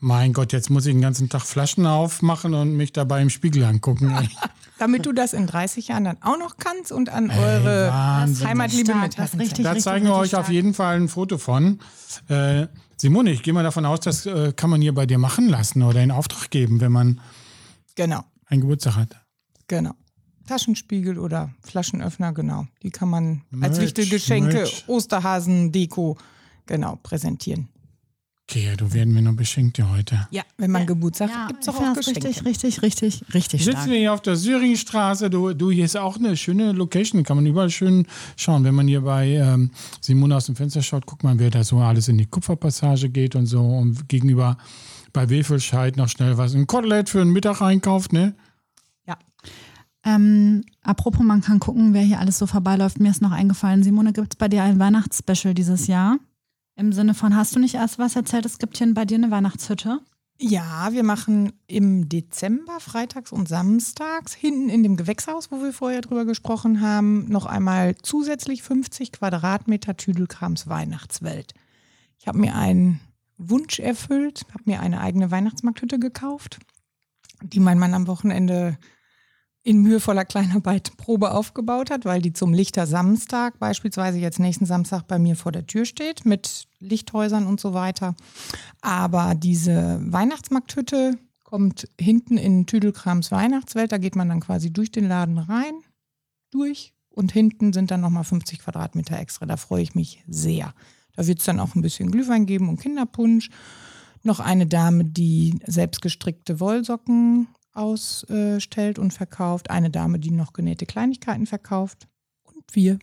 Mein 0.05 0.33
Gott, 0.33 0.51
jetzt 0.51 0.69
muss 0.69 0.85
ich 0.85 0.91
den 0.93 0.99
ganzen 0.99 1.29
Tag 1.29 1.43
Flaschen 1.43 1.85
aufmachen 1.85 2.53
und 2.53 2.75
mich 2.75 2.91
dabei 2.91 3.21
im 3.21 3.29
Spiegel 3.29 3.63
angucken. 3.63 4.13
Ey. 4.13 4.27
Damit 4.77 5.05
du 5.05 5.13
das 5.13 5.31
in 5.31 5.47
30 5.47 5.87
Jahren 5.87 6.03
dann 6.03 6.17
auch 6.21 6.37
noch 6.37 6.57
kannst 6.57 6.91
und 6.91 7.07
an 7.07 7.31
eure 7.31 7.87
Wahnsinn. 7.89 8.47
Heimatliebe 8.47 8.91
Stark, 8.91 9.01
mit 9.01 9.17
Herzen 9.17 9.39
richtig. 9.39 9.63
Da 9.63 9.77
zeigen 9.77 10.05
wir 10.07 10.15
euch 10.15 10.23
richtig 10.23 10.39
auf 10.39 10.45
stark. 10.47 10.53
jeden 10.53 10.73
Fall 10.73 10.97
ein 10.97 11.07
Foto 11.07 11.37
von. 11.37 11.79
Äh, 12.27 12.67
Simone, 12.97 13.31
ich 13.31 13.43
gehe 13.43 13.53
mal 13.53 13.63
davon 13.63 13.85
aus, 13.85 14.01
das 14.01 14.25
äh, 14.25 14.51
kann 14.51 14.69
man 14.69 14.81
hier 14.81 14.93
bei 14.93 15.05
dir 15.05 15.19
machen 15.19 15.47
lassen 15.47 15.83
oder 15.83 16.03
in 16.03 16.11
Auftrag 16.11 16.49
geben, 16.49 16.81
wenn 16.81 16.91
man 16.91 17.21
Genau, 17.95 18.25
einen 18.47 18.59
Geburtstag 18.59 18.97
hat. 18.97 19.15
genau. 19.67 19.91
Taschenspiegel 20.47 21.17
oder 21.17 21.51
Flaschenöffner, 21.61 22.33
genau. 22.33 22.67
Die 22.81 22.89
kann 22.89 23.09
man 23.09 23.43
als 23.61 23.77
Merch, 23.77 23.79
Wichtelgeschenke, 23.79 24.53
Merch. 24.53 24.83
Osterhasen, 24.87 25.71
Deko, 25.71 26.17
genau, 26.65 26.97
präsentieren. 27.01 27.69
Okay, 28.49 28.73
du 28.77 28.91
werden 28.93 29.13
mir 29.13 29.21
noch 29.21 29.33
beschenkt 29.35 29.77
hier 29.77 29.89
heute. 29.89 30.27
Ja, 30.29 30.43
wenn 30.57 30.69
man 30.69 30.85
Geburtstag 30.85 31.29
Ja, 31.29 31.47
gibt 31.47 31.61
es 31.63 31.69
auch, 31.69 31.75
auch 31.79 31.93
Geschenke. 31.93 32.27
richtig, 32.27 32.45
richtig, 32.45 32.81
richtig, 32.81 33.23
richtig 33.33 33.63
Sitzen 33.63 33.71
stark. 33.77 33.89
wir 33.89 33.97
hier 33.97 34.13
auf 34.13 34.21
der 34.21 34.35
Syringstraße. 34.35 35.29
Du, 35.29 35.53
du, 35.53 35.71
hier 35.71 35.85
ist 35.85 35.95
auch 35.95 36.17
eine 36.17 36.35
schöne 36.35 36.73
Location. 36.73 37.23
Kann 37.23 37.37
man 37.37 37.45
überall 37.45 37.69
schön 37.69 38.05
schauen. 38.35 38.65
Wenn 38.65 38.75
man 38.75 38.87
hier 38.87 39.01
bei 39.01 39.29
ähm, 39.29 39.71
Simone 40.01 40.35
aus 40.35 40.47
dem 40.47 40.55
Fenster 40.57 40.81
schaut, 40.81 41.05
guckt 41.05 41.23
man, 41.23 41.39
wer 41.39 41.51
da 41.51 41.63
so 41.63 41.79
alles 41.79 42.09
in 42.09 42.17
die 42.17 42.25
Kupferpassage 42.25 43.09
geht 43.09 43.35
und 43.35 43.45
so. 43.45 43.61
Und 43.61 44.09
gegenüber 44.09 44.57
bei 45.13 45.29
Wefelscheid 45.29 45.95
noch 45.95 46.09
schnell 46.09 46.37
was. 46.37 46.53
Ein 46.53 46.67
Kotelett 46.67 47.09
für 47.09 47.21
einen 47.21 47.31
Mittag 47.31 47.61
einkauft, 47.61 48.11
ne? 48.11 48.35
Ja, 49.07 49.17
Ähm, 50.05 50.63
apropos, 50.81 51.23
man 51.25 51.39
kann 51.41 51.59
gucken, 51.59 51.93
wer 51.93 52.01
hier 52.03 52.19
alles 52.19 52.39
so 52.39 52.45
vorbeiläuft. 52.45 52.99
Mir 52.99 53.11
ist 53.11 53.21
noch 53.21 53.31
eingefallen, 53.31 53.83
Simone, 53.83 54.11
gibt 54.11 54.33
es 54.33 54.37
bei 54.37 54.49
dir 54.49 54.63
ein 54.63 54.79
Weihnachtsspecial 54.79 55.53
dieses 55.53 55.87
Jahr? 55.87 56.17
Im 56.75 56.91
Sinne 56.91 57.13
von, 57.13 57.35
hast 57.35 57.55
du 57.55 57.59
nicht 57.59 57.75
erst 57.75 57.99
was 57.99 58.15
erzählt? 58.15 58.45
Es 58.45 58.57
gibt 58.57 58.77
hier 58.77 58.93
bei 58.93 59.05
dir 59.05 59.15
eine 59.15 59.31
Weihnachtshütte. 59.31 59.99
Ja, 60.39 60.91
wir 60.91 61.03
machen 61.03 61.53
im 61.67 62.09
Dezember, 62.09 62.79
freitags 62.79 63.31
und 63.31 63.47
samstags, 63.47 64.33
hinten 64.33 64.69
in 64.69 64.81
dem 64.81 64.97
Gewächshaus, 64.97 65.51
wo 65.51 65.61
wir 65.61 65.71
vorher 65.71 66.01
drüber 66.01 66.25
gesprochen 66.25 66.81
haben, 66.81 67.29
noch 67.29 67.45
einmal 67.45 67.95
zusätzlich 68.01 68.63
50 68.63 69.11
Quadratmeter 69.11 69.95
Tüdelkrams 69.95 70.67
Weihnachtswelt. 70.67 71.53
Ich 72.19 72.27
habe 72.27 72.39
mir 72.39 72.55
einen 72.55 72.99
Wunsch 73.37 73.79
erfüllt, 73.79 74.45
habe 74.53 74.63
mir 74.65 74.79
eine 74.79 75.01
eigene 75.01 75.29
Weihnachtsmarkthütte 75.29 75.99
gekauft, 75.99 76.59
die 77.43 77.59
mein 77.59 77.77
Mann 77.77 77.93
am 77.93 78.07
Wochenende 78.07 78.77
in 79.63 79.81
mühevoller 79.81 80.25
Kleinarbeit 80.25 80.95
Probe 80.97 81.31
aufgebaut 81.31 81.89
hat, 81.89 82.03
weil 82.03 82.21
die 82.21 82.33
zum 82.33 82.53
Lichter 82.53 82.85
Samstag 82.85 83.59
beispielsweise 83.59 84.19
jetzt 84.19 84.39
nächsten 84.39 84.65
Samstag 84.65 85.07
bei 85.07 85.17
mir 85.17 85.37
vor 85.37 85.53
der 85.53 85.65
Tür 85.65 85.85
steht 85.85 86.25
mit 86.25 86.67
Lichthäusern 86.79 87.47
und 87.47 87.61
so 87.61 87.73
weiter. 87.73 88.15
Aber 88.81 89.35
diese 89.35 90.01
Weihnachtsmarkthütte 90.03 91.17
kommt 91.43 91.87
hinten 91.99 92.37
in 92.37 92.65
Tüdelkrams 92.65 93.31
Weihnachtswelt. 93.31 93.93
Da 93.93 93.99
geht 93.99 94.17
man 94.17 94.27
dann 94.27 94.41
quasi 94.41 94.71
durch 94.71 94.91
den 94.91 95.07
Laden 95.07 95.37
rein, 95.37 95.73
durch 96.51 96.93
und 97.09 97.31
hinten 97.31 97.71
sind 97.71 97.89
dann 97.89 98.01
nochmal 98.01 98.25
50 98.25 98.59
Quadratmeter 98.59 99.17
extra. 99.17 99.45
Da 99.45 99.55
freue 99.55 99.83
ich 99.83 99.95
mich 99.95 100.23
sehr. 100.27 100.73
Da 101.15 101.25
wird 101.25 101.39
es 101.39 101.45
dann 101.45 101.61
auch 101.61 101.75
ein 101.75 101.81
bisschen 101.81 102.11
Glühwein 102.11 102.45
geben 102.45 102.67
und 102.67 102.81
Kinderpunsch. 102.81 103.49
Noch 104.23 104.39
eine 104.39 104.67
Dame, 104.67 105.05
die 105.05 105.59
selbstgestrickte 105.65 106.59
Wollsocken 106.59 107.47
ausstellt 107.73 108.99
und 108.99 109.13
verkauft. 109.13 109.69
Eine 109.69 109.89
Dame, 109.89 110.19
die 110.19 110.31
noch 110.31 110.53
genähte 110.53 110.85
Kleinigkeiten 110.85 111.45
verkauft. 111.45 112.07
Und 112.43 112.63
wir. 112.73 112.99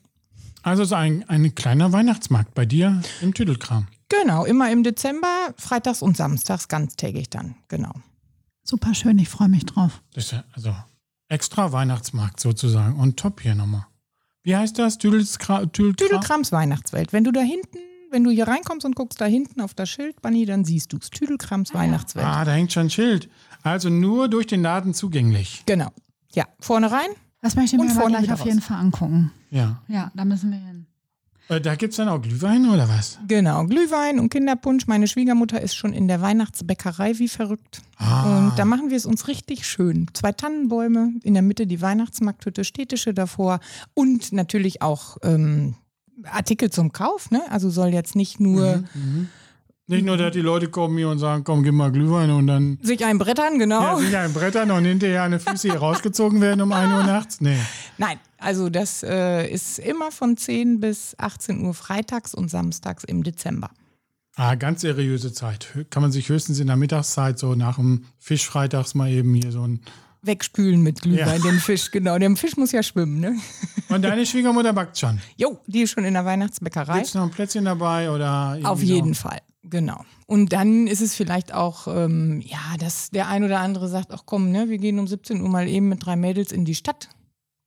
Also 0.62 0.84
so 0.84 0.94
ein, 0.94 1.28
ein 1.28 1.54
kleiner 1.54 1.92
Weihnachtsmarkt 1.92 2.54
bei 2.54 2.66
dir 2.66 3.02
im 3.20 3.34
Tüdelkram. 3.34 3.88
Genau, 4.08 4.44
immer 4.44 4.70
im 4.70 4.82
Dezember, 4.82 5.54
freitags 5.56 6.02
und 6.02 6.16
samstags 6.16 6.68
ganztägig 6.68 7.30
dann. 7.30 7.54
Genau. 7.68 7.92
Super 8.62 8.94
schön, 8.94 9.18
ich 9.18 9.28
freue 9.28 9.48
mich 9.48 9.66
drauf. 9.66 10.02
Das 10.14 10.26
ist 10.26 10.32
ja 10.32 10.44
also 10.52 10.74
extra 11.28 11.72
Weihnachtsmarkt 11.72 12.40
sozusagen. 12.40 12.96
Und 12.96 13.16
top 13.18 13.40
hier 13.40 13.54
nochmal. 13.54 13.86
Wie 14.42 14.56
heißt 14.56 14.78
das? 14.78 14.98
Tüdelskra 14.98 15.66
Tüdelkram? 15.66 16.08
Tüdelkrams 16.08 16.52
Weihnachtswelt. 16.52 17.12
Wenn 17.12 17.24
du 17.24 17.32
da 17.32 17.40
hinten, 17.40 17.78
wenn 18.10 18.24
du 18.24 18.30
hier 18.30 18.48
reinkommst 18.48 18.84
und 18.84 18.94
guckst 18.94 19.20
da 19.20 19.24
hinten 19.24 19.60
auf 19.60 19.74
das 19.74 19.88
Schild, 19.88 20.20
Bunny, 20.22 20.46
dann 20.46 20.64
siehst 20.64 20.92
du 20.92 20.98
es. 20.98 21.10
Tüdelkrams 21.10 21.74
Weihnachtswelt. 21.74 22.26
Ah, 22.26 22.44
da 22.44 22.52
hängt 22.52 22.72
schon 22.72 22.86
ein 22.86 22.90
Schild. 22.90 23.28
Also 23.62 23.88
nur 23.88 24.28
durch 24.28 24.46
den 24.46 24.62
Laden 24.62 24.94
zugänglich. 24.94 25.62
Genau. 25.66 25.90
Ja, 26.32 26.44
vorne 26.60 26.90
rein. 26.90 27.08
Das 27.42 27.56
möchte 27.56 27.76
ich 27.76 27.82
mir 27.82 27.90
vorne 27.90 28.18
gleich 28.18 28.32
auf 28.32 28.40
raus. 28.40 28.46
jeden 28.46 28.60
Fall 28.60 28.78
angucken. 28.78 29.32
Ja. 29.50 29.82
Ja, 29.88 30.10
da 30.14 30.24
müssen 30.24 30.50
wir 30.50 30.58
hin. 30.58 30.86
Äh, 31.48 31.60
da 31.60 31.74
gibt 31.74 31.92
es 31.92 31.96
dann 31.96 32.08
auch 32.08 32.22
Glühwein 32.22 32.68
oder 32.70 32.88
was? 32.88 33.18
Genau, 33.26 33.64
Glühwein 33.64 34.20
und 34.20 34.30
Kinderpunsch. 34.30 34.86
Meine 34.86 35.08
Schwiegermutter 35.08 35.60
ist 35.60 35.74
schon 35.74 35.92
in 35.92 36.06
der 36.06 36.20
Weihnachtsbäckerei 36.20 37.18
wie 37.18 37.28
verrückt. 37.28 37.82
Ah. 37.96 38.48
Und 38.48 38.58
da 38.58 38.64
machen 38.64 38.90
wir 38.90 38.96
es 38.96 39.04
uns 39.04 39.26
richtig 39.26 39.66
schön. 39.66 40.06
Zwei 40.14 40.32
Tannenbäume, 40.32 41.14
in 41.24 41.34
der 41.34 41.42
Mitte 41.42 41.66
die 41.66 41.80
Weihnachtsmarkthütte, 41.80 42.64
städtische 42.64 43.14
davor 43.14 43.58
und 43.94 44.32
natürlich 44.32 44.80
auch 44.80 45.16
ähm, 45.22 45.74
Artikel 46.24 46.70
zum 46.70 46.92
Kauf. 46.92 47.30
Ne? 47.30 47.42
Also 47.50 47.70
soll 47.70 47.88
jetzt 47.88 48.16
nicht 48.16 48.40
nur 48.40 48.84
Nicht 49.90 50.06
nur, 50.06 50.16
dass 50.16 50.32
die 50.32 50.40
Leute 50.40 50.68
kommen 50.68 50.96
hier 50.96 51.08
und 51.08 51.18
sagen, 51.18 51.42
komm, 51.42 51.64
gib 51.64 51.74
mal 51.74 51.90
Glühwein 51.90 52.30
und 52.30 52.46
dann 52.46 52.78
sich 52.80 53.04
einbrettern, 53.04 53.58
genau. 53.58 53.80
ja, 53.80 53.96
sich 53.96 54.16
ein 54.16 54.32
Brettern 54.32 54.70
und 54.70 54.84
hinterher 54.84 55.24
eine 55.24 55.40
Füße 55.40 55.68
hier 55.68 55.80
rausgezogen 55.80 56.40
werden 56.40 56.60
um 56.60 56.70
1 56.70 56.92
Uhr 56.92 57.02
nachts. 57.02 57.40
Nee. 57.40 57.58
Nein, 57.98 58.20
also 58.38 58.70
das 58.70 59.02
äh, 59.02 59.50
ist 59.50 59.80
immer 59.80 60.12
von 60.12 60.36
10 60.36 60.78
bis 60.78 61.16
18 61.18 61.64
Uhr 61.64 61.74
freitags 61.74 62.34
und 62.34 62.48
samstags 62.52 63.02
im 63.02 63.24
Dezember. 63.24 63.70
Ah, 64.36 64.54
ganz 64.54 64.82
seriöse 64.82 65.32
Zeit. 65.32 65.66
Kann 65.90 66.02
man 66.02 66.12
sich 66.12 66.28
höchstens 66.28 66.60
in 66.60 66.68
der 66.68 66.76
Mittagszeit 66.76 67.40
so 67.40 67.56
nach 67.56 67.74
dem 67.76 68.04
Fisch 68.18 68.46
freitags 68.46 68.94
mal 68.94 69.10
eben 69.10 69.34
hier 69.34 69.50
so 69.50 69.66
ein. 69.66 69.80
Wegspülen 70.22 70.82
mit 70.82 71.00
Glühwein, 71.00 71.40
Ja. 71.42 71.50
den 71.50 71.58
Fisch, 71.60 71.90
genau. 71.90 72.18
Der 72.18 72.34
Fisch 72.36 72.56
muss 72.56 72.72
ja 72.72 72.82
schwimmen, 72.82 73.20
ne? 73.20 73.36
Und 73.88 74.02
deine 74.02 74.26
Schwiegermutter 74.26 74.72
backt 74.72 74.98
schon. 74.98 75.20
Jo, 75.36 75.58
die 75.66 75.82
ist 75.82 75.92
schon 75.92 76.04
in 76.04 76.14
der 76.14 76.24
Weihnachtsbäckerei. 76.24 76.94
Gibt 76.96 77.06
es 77.06 77.14
noch 77.14 77.22
ein 77.24 77.30
Plätzchen 77.30 77.64
dabei 77.64 78.10
oder 78.10 78.58
Auf 78.64 78.80
so? 78.80 78.84
jeden 78.84 79.14
Fall, 79.14 79.38
genau. 79.62 80.04
Und 80.26 80.52
dann 80.52 80.86
ist 80.86 81.00
es 81.00 81.14
vielleicht 81.14 81.54
auch, 81.54 81.86
ähm, 81.88 82.40
ja, 82.44 82.58
dass 82.78 83.10
der 83.10 83.28
ein 83.28 83.44
oder 83.44 83.60
andere 83.60 83.88
sagt, 83.88 84.12
ach 84.12 84.22
komm, 84.26 84.50
ne, 84.50 84.68
wir 84.68 84.78
gehen 84.78 84.98
um 84.98 85.06
17 85.08 85.40
Uhr 85.40 85.48
mal 85.48 85.66
eben 85.68 85.88
mit 85.88 86.04
drei 86.04 86.16
Mädels 86.16 86.52
in 86.52 86.64
die 86.64 86.74
Stadt, 86.74 87.08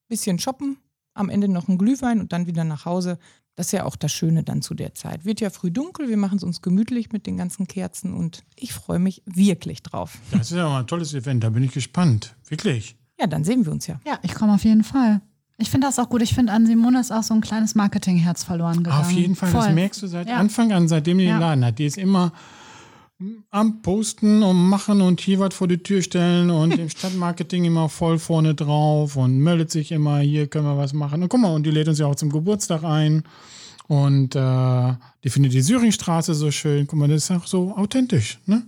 bisschen 0.08 0.38
shoppen, 0.38 0.78
am 1.14 1.28
Ende 1.28 1.48
noch 1.48 1.68
ein 1.68 1.76
Glühwein 1.78 2.20
und 2.20 2.32
dann 2.32 2.46
wieder 2.46 2.64
nach 2.64 2.84
Hause. 2.84 3.18
Das 3.56 3.66
ist 3.66 3.72
ja 3.72 3.84
auch 3.84 3.94
das 3.96 4.10
Schöne 4.12 4.42
dann 4.42 4.62
zu 4.62 4.74
der 4.74 4.94
Zeit. 4.94 5.24
Wird 5.24 5.40
ja 5.40 5.48
früh 5.50 5.70
dunkel, 5.70 6.08
wir 6.08 6.16
machen 6.16 6.38
es 6.38 6.42
uns 6.44 6.60
gemütlich 6.60 7.12
mit 7.12 7.26
den 7.26 7.36
ganzen 7.36 7.66
Kerzen 7.68 8.12
und 8.12 8.42
ich 8.56 8.72
freue 8.72 8.98
mich 8.98 9.22
wirklich 9.26 9.82
drauf. 9.82 10.18
Das 10.32 10.50
ist 10.50 10.56
ja 10.56 10.68
mal 10.68 10.80
ein 10.80 10.86
tolles 10.88 11.14
Event, 11.14 11.44
da 11.44 11.50
bin 11.50 11.62
ich 11.62 11.72
gespannt. 11.72 12.34
Wirklich. 12.48 12.96
Ja, 13.20 13.28
dann 13.28 13.44
sehen 13.44 13.64
wir 13.64 13.70
uns 13.72 13.86
ja. 13.86 14.00
Ja, 14.04 14.18
ich 14.22 14.34
komme 14.34 14.54
auf 14.54 14.64
jeden 14.64 14.82
Fall. 14.82 15.20
Ich 15.56 15.70
finde 15.70 15.86
das 15.86 16.00
auch 16.00 16.08
gut. 16.08 16.20
Ich 16.20 16.34
finde, 16.34 16.52
an 16.52 16.66
Simone 16.66 16.98
ist 16.98 17.12
auch 17.12 17.22
so 17.22 17.32
ein 17.32 17.40
kleines 17.40 17.76
Marketingherz 17.76 18.42
verloren 18.42 18.78
gegangen. 18.82 19.00
Auf 19.04 19.10
jeden 19.12 19.36
Fall, 19.36 19.52
das 19.52 19.66
Voll. 19.66 19.74
merkst 19.74 20.02
du 20.02 20.08
seit 20.08 20.28
Ja. 20.28 20.36
Anfang 20.38 20.72
an, 20.72 20.88
seitdem 20.88 21.18
die 21.18 21.24
den 21.26 21.34
Ja. 21.34 21.38
Laden 21.38 21.64
hat. 21.64 21.78
Die 21.78 21.86
ist 21.86 21.96
immer 21.96 22.32
am 23.50 23.82
Posten 23.82 24.42
und 24.42 24.56
machen 24.56 25.00
und 25.00 25.20
hier 25.20 25.38
was 25.38 25.54
vor 25.54 25.68
die 25.68 25.82
Tür 25.82 26.02
stellen 26.02 26.50
und 26.50 26.72
im 26.78 26.88
Stadtmarketing 26.88 27.64
immer 27.64 27.88
voll 27.88 28.18
vorne 28.18 28.54
drauf 28.54 29.16
und 29.16 29.38
meldet 29.38 29.70
sich 29.70 29.92
immer, 29.92 30.18
hier 30.18 30.46
können 30.46 30.66
wir 30.66 30.76
was 30.76 30.92
machen. 30.92 31.22
Und 31.22 31.28
guck 31.28 31.40
mal, 31.40 31.54
und 31.54 31.64
die 31.64 31.70
lädt 31.70 31.88
uns 31.88 31.98
ja 31.98 32.06
auch 32.06 32.16
zum 32.16 32.30
Geburtstag 32.30 32.84
ein. 32.84 33.24
Und 33.86 34.34
äh, 34.34 34.94
die 35.22 35.30
findet 35.30 35.52
die 35.52 35.60
Syringstraße 35.60 36.34
so 36.34 36.50
schön. 36.50 36.86
Guck 36.86 36.98
mal, 36.98 37.08
das 37.08 37.24
ist 37.24 37.30
auch 37.30 37.46
so 37.46 37.76
authentisch, 37.76 38.38
ne? 38.46 38.62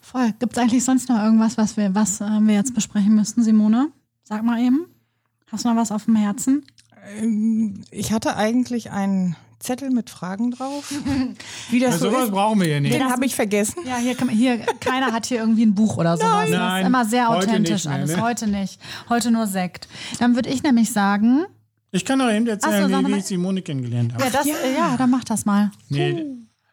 Voll. 0.00 0.32
Gibt 0.38 0.52
es 0.52 0.58
eigentlich 0.58 0.84
sonst 0.84 1.08
noch 1.08 1.22
irgendwas, 1.22 1.56
was 1.56 1.76
wir, 1.76 1.94
was 1.94 2.20
äh, 2.20 2.40
wir 2.40 2.54
jetzt 2.54 2.74
besprechen 2.74 3.14
müssten, 3.14 3.42
Simone? 3.42 3.88
Sag 4.22 4.44
mal 4.44 4.60
eben. 4.60 4.86
Hast 5.46 5.64
du 5.64 5.68
noch 5.68 5.76
was 5.76 5.90
auf 5.90 6.04
dem 6.04 6.16
Herzen? 6.16 6.64
Ähm, 7.18 7.82
Ich 7.90 8.12
hatte 8.12 8.36
eigentlich 8.36 8.90
einen 8.90 9.36
Zettel 9.60 9.90
mit 9.90 10.10
Fragen 10.10 10.50
drauf. 10.50 10.92
Wie 11.70 11.78
das 11.78 11.92
Ja, 11.94 11.98
so 11.98 12.10
sowas 12.10 12.24
ist, 12.24 12.30
brauchen 12.32 12.60
wir 12.60 12.68
ja 12.68 12.80
nicht. 12.80 12.94
den 12.94 13.04
habe 13.10 13.24
ich 13.26 13.34
vergessen. 13.34 13.76
Ja, 13.86 13.96
hier, 13.98 14.16
hier 14.30 14.58
keiner 14.80 15.12
hat 15.12 15.26
hier 15.26 15.38
irgendwie 15.38 15.64
ein 15.66 15.74
Buch 15.74 15.96
oder 15.98 16.16
sowas. 16.16 16.48
das 16.48 16.58
Nein, 16.58 16.82
ist 16.82 16.86
immer 16.88 17.04
sehr 17.04 17.28
heute 17.28 17.46
authentisch 17.48 17.70
nicht 17.72 17.84
mehr, 17.84 17.94
alles. 17.94 18.16
ne? 18.16 18.22
Heute 18.22 18.46
nicht. 18.48 18.80
Heute 19.08 19.30
nur 19.30 19.46
Sekt. 19.46 19.86
Dann 20.18 20.34
würde 20.34 20.48
ich 20.48 20.62
nämlich 20.62 20.90
sagen, 20.92 21.44
Ich 21.92 22.04
kann 22.04 22.18
doch 22.18 22.30
eben 22.30 22.46
erzählen, 22.46 22.90
so, 22.90 22.98
wie, 23.00 23.12
wie 23.14 23.18
ich 23.18 23.24
Simone 23.26 23.62
kennengelernt 23.62 24.14
habe. 24.14 24.24
ja, 24.24 24.30
das, 24.30 24.46
äh, 24.46 24.74
ja, 24.76 24.96
dann 24.96 25.10
mach 25.10 25.24
das 25.24 25.44
mal. 25.44 25.70
Nee. 25.90 26.24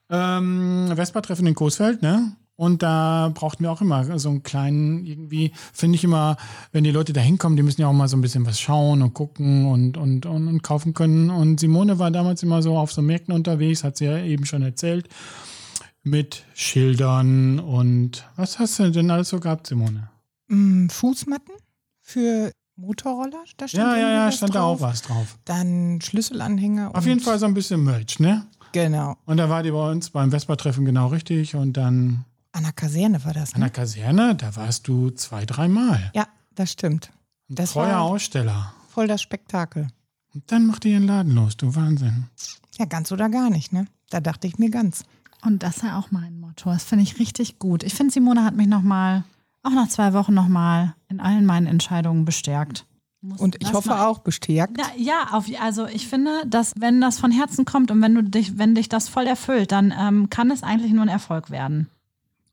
Ähm, 0.10 0.90
Vespa-Treffen 0.96 1.46
in 1.48 1.56
Coesfeld, 1.56 2.02
ne? 2.02 2.32
Und 2.58 2.82
da 2.82 3.32
brauchten 3.34 3.64
wir 3.64 3.72
auch 3.72 3.82
immer 3.82 4.18
so 4.20 4.30
einen 4.30 4.42
kleinen, 4.42 5.06
irgendwie, 5.06 5.52
finde 5.74 5.96
ich 5.96 6.04
immer, 6.04 6.38
wenn 6.72 6.84
die 6.84 6.92
Leute 6.92 7.14
da 7.14 7.22
hinkommen, 7.22 7.56
die 7.56 7.62
müssen 7.62 7.82
ja 7.82 7.88
auch 7.88 7.94
mal 7.94 8.08
so 8.08 8.18
ein 8.18 8.22
bisschen 8.22 8.46
was 8.48 8.60
schauen 8.60 9.04
und 9.04 9.14
gucken 9.14 9.68
und, 9.68 9.96
und, 9.96 10.26
und, 10.26 10.48
und 10.48 10.64
kaufen 10.64 10.96
können. 10.96 11.30
Und 11.30 11.60
Simone 11.60 12.00
war 12.00 12.10
damals 12.10 12.42
immer 12.42 12.64
so 12.64 12.76
auf 12.76 12.92
so 12.92 13.04
Märkten 13.04 13.34
unterwegs, 13.34 13.84
hat 13.84 13.98
sie 13.98 14.06
ja 14.06 14.18
eben 14.18 14.46
schon 14.46 14.64
erzählt, 14.64 15.08
mit 16.04 16.46
Schildern 16.56 17.60
und 17.60 18.28
was 18.38 18.58
hast 18.60 18.80
du 18.80 18.90
denn 18.92 19.12
alles 19.12 19.30
so 19.30 19.40
gehabt, 19.40 19.68
Simone? 19.68 20.10
Mm, 20.48 20.88
Fußmatten 20.90 21.54
für 22.02 22.52
Motorroller. 22.76 23.44
Da 23.58 23.68
stand 23.68 23.84
Ja, 23.84 23.98
ja, 23.98 24.10
ja, 24.12 24.32
stand 24.32 24.56
da 24.56 24.60
drauf. 24.62 24.78
auch 24.78 24.82
was 24.82 25.02
drauf. 25.04 25.38
Dann 25.46 26.00
Schlüsselanhänger. 26.02 26.96
Auf 26.96 27.06
jeden 27.06 27.20
Fall 27.20 27.38
so 27.38 27.46
ein 27.46 27.54
bisschen 27.54 27.84
Merch, 27.84 28.20
ne? 28.20 28.48
Genau. 28.72 29.16
Und 29.26 29.38
da 29.38 29.50
war 29.50 29.62
die 29.64 29.72
bei 29.72 29.92
uns 29.92 30.10
beim 30.10 30.32
Vespa-Treffen 30.32 30.86
genau 30.86 31.08
richtig 31.08 31.56
und 31.56 31.74
dann 31.74 32.26
An 32.58 32.64
der 32.64 32.74
Kaserne 32.74 33.24
war 33.24 33.34
das. 33.34 33.54
an 33.54 33.62
der 33.62 33.68
Ne? 33.70 33.72
Kaserne, 33.72 34.36
da 34.36 34.56
warst 34.56 34.88
du 34.88 35.12
zwei, 35.12 35.46
dreimal. 35.46 36.12
Ja, 36.16 36.28
das 36.56 36.72
stimmt. 36.72 37.12
Ein 37.50 37.56
Das 37.56 37.74
treuer 37.74 37.94
war- 37.94 38.02
Aussteller. 38.02 38.74
Voll 38.90 39.08
das 39.08 39.22
Spektakel. 39.22 39.88
Und 40.34 40.52
dann 40.52 40.66
macht 40.66 40.84
ihr 40.86 40.94
ihren 40.94 41.06
Laden 41.08 41.34
los, 41.36 41.56
du 41.58 41.76
Wahnsinn. 41.76 42.26
Ja, 42.78 42.86
ganz 42.86 43.12
oder 43.12 43.30
gar 43.30 43.50
nicht, 43.50 43.74
ne? 43.74 43.86
Da 44.10 44.20
dachte 44.20 44.48
ich 44.48 44.58
mir 44.58 44.70
ganz. 44.72 45.04
Und 45.44 45.62
das 45.64 45.78
ist 45.78 45.84
ja 45.84 46.00
auch 46.00 46.10
mein 46.12 46.40
Motto. 46.40 46.72
Das 46.72 46.84
finde 46.84 47.04
ich 47.04 47.20
richtig 47.20 47.60
gut. 47.60 47.84
Ich 47.84 47.94
finde, 47.94 48.12
Simone 48.12 48.44
hat 48.44 48.56
mich 48.56 48.68
nochmal, 48.68 49.24
auch 49.64 49.72
nach 49.72 49.88
zwei 49.88 50.14
Wochen 50.14 50.34
nochmal 50.34 50.96
in 51.10 51.20
allen 51.20 51.46
meinen 51.46 51.68
Entscheidungen 51.68 52.26
bestärkt. 52.26 52.86
Muss 53.22 53.40
Und 53.40 53.56
ich 53.62 53.74
hoffe 53.74 53.90
mal- 53.90 54.06
auch 54.08 54.20
bestärkt. 54.20 54.78
Ja, 54.80 54.86
ja 54.98 55.28
auf, 55.32 55.46
also 55.62 55.86
ich 55.88 56.08
finde, 56.08 56.32
dass 56.48 56.74
wenn 56.80 57.02
das 57.02 57.20
von 57.20 57.32
Herzen 57.32 57.66
kommt 57.66 57.92
und 57.92 58.02
wenn 58.02 58.14
du 58.16 58.24
dich, 58.24 58.58
wenn 58.58 58.76
dich 58.76 58.90
das 58.90 59.10
voll 59.10 59.26
erfüllt, 59.28 59.72
dann 59.72 59.94
ähm, 59.98 60.30
kann 60.30 60.50
es 60.52 60.64
eigentlich 60.64 60.92
nur 60.92 61.02
ein 61.04 61.08
Erfolg 61.10 61.50
werden. 61.52 61.90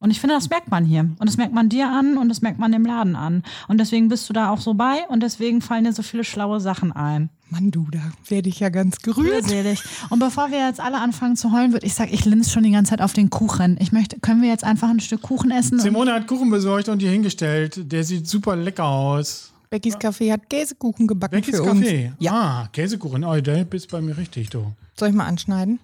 Und 0.04 0.10
ich 0.10 0.20
finde, 0.20 0.34
das 0.34 0.50
merkt 0.50 0.70
man 0.70 0.84
hier. 0.84 1.00
Und 1.00 1.24
das 1.26 1.38
merkt 1.38 1.54
man 1.54 1.70
dir 1.70 1.88
an 1.88 2.18
und 2.18 2.28
das 2.28 2.42
merkt 2.42 2.58
man 2.58 2.70
dem 2.72 2.84
Laden 2.84 3.16
an. 3.16 3.42
Und 3.68 3.78
deswegen 3.78 4.08
bist 4.08 4.28
du 4.28 4.34
da 4.34 4.50
auch 4.50 4.60
so 4.60 4.74
bei 4.74 4.98
und 5.08 5.22
deswegen 5.22 5.62
fallen 5.62 5.84
dir 5.84 5.94
so 5.94 6.02
viele 6.02 6.24
schlaue 6.24 6.60
Sachen 6.60 6.92
ein. 6.92 7.30
Mann, 7.48 7.70
du, 7.70 7.86
da 7.90 8.00
werde 8.28 8.50
ich 8.50 8.60
ja 8.60 8.68
ganz 8.68 8.98
gerührt. 8.98 9.46
Rührselig. 9.46 9.82
Und 10.10 10.18
bevor 10.18 10.50
wir 10.50 10.58
jetzt 10.58 10.78
alle 10.78 10.98
anfangen 10.98 11.36
zu 11.36 11.52
heulen, 11.52 11.72
würde 11.72 11.86
ich 11.86 11.94
sagen, 11.94 12.10
ich 12.12 12.26
linse 12.26 12.50
schon 12.50 12.64
die 12.64 12.70
ganze 12.72 12.90
Zeit 12.90 13.00
auf 13.00 13.14
den 13.14 13.30
Kuchen. 13.30 13.78
Ich 13.80 13.92
möchte, 13.92 14.20
können 14.20 14.42
wir 14.42 14.50
jetzt 14.50 14.62
einfach 14.62 14.90
ein 14.90 15.00
Stück 15.00 15.22
Kuchen 15.22 15.50
essen? 15.50 15.80
Simone 15.80 16.12
hat 16.12 16.26
Kuchen 16.26 16.50
besorgt 16.50 16.90
und 16.90 17.00
hier 17.00 17.10
hingestellt. 17.10 17.90
Der 17.90 18.04
sieht 18.04 18.28
super 18.28 18.56
lecker 18.56 18.84
aus. 18.84 19.54
Beckys 19.70 19.96
Café 19.96 20.32
hat 20.32 20.50
Käsekuchen 20.50 21.06
gebacken 21.06 21.40
Beckys 21.40 21.56
für 21.56 21.64
Kaffee. 21.64 22.08
uns. 22.08 22.16
Ja. 22.18 22.34
Ah, 22.34 22.68
Käsekuchen. 22.70 23.24
Oh, 23.24 23.40
der 23.40 23.64
bist 23.64 23.90
bei 23.90 24.02
mir 24.02 24.18
richtig, 24.18 24.50
du. 24.50 24.70
Soll 24.98 25.08
ich 25.08 25.14
mal 25.14 25.24
anschneiden? 25.24 25.78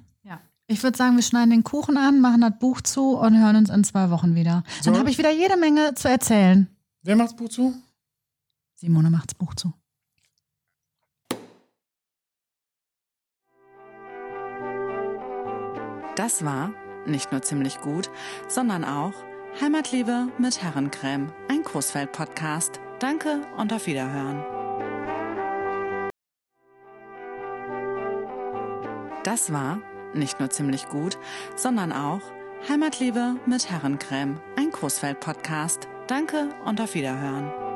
Ich 0.70 0.84
würde 0.84 0.96
sagen, 0.96 1.16
wir 1.16 1.24
schneiden 1.24 1.50
den 1.50 1.64
Kuchen 1.64 1.96
an, 1.96 2.20
machen 2.20 2.42
das 2.42 2.56
Buch 2.60 2.80
zu 2.80 3.16
und 3.18 3.36
hören 3.36 3.56
uns 3.56 3.70
in 3.70 3.82
zwei 3.82 4.08
Wochen 4.10 4.36
wieder. 4.36 4.62
Dann 4.84 4.94
So. 4.94 5.00
habe 5.00 5.10
ich 5.10 5.18
wieder 5.18 5.32
jede 5.32 5.56
Menge 5.56 5.96
zu 5.96 6.08
erzählen. 6.08 6.68
Wer 7.02 7.16
macht's 7.16 7.34
Buch 7.34 7.48
zu? 7.48 7.74
Simone 8.76 9.10
macht's 9.10 9.34
Buch 9.34 9.52
zu. 9.56 9.72
Das 16.16 16.44
war 16.44 16.72
nicht 17.06 17.32
nur 17.32 17.42
ziemlich 17.42 17.80
gut, 17.80 18.10
sondern 18.48 18.84
auch 18.84 19.14
Heimatliebe 19.60 20.28
mit 20.38 20.62
Herrencreme, 20.62 21.32
ein 21.48 21.62
Großfeld-Podcast. 21.62 22.78
Danke 23.00 23.40
und 23.56 23.72
auf 23.72 23.86
Wiederhören. 23.86 24.44
Das 29.24 29.52
war 29.52 29.80
nicht 30.14 30.40
nur 30.40 30.50
ziemlich 30.50 30.88
gut, 30.88 31.18
sondern 31.56 31.92
auch 31.92 32.22
Heimatliebe 32.68 33.36
mit 33.46 33.70
Herrencreme, 33.70 34.40
ein 34.56 34.70
Großfeld-Podcast. 34.70 35.88
Danke 36.06 36.50
und 36.64 36.80
auf 36.80 36.94
Wiederhören. 36.94 37.69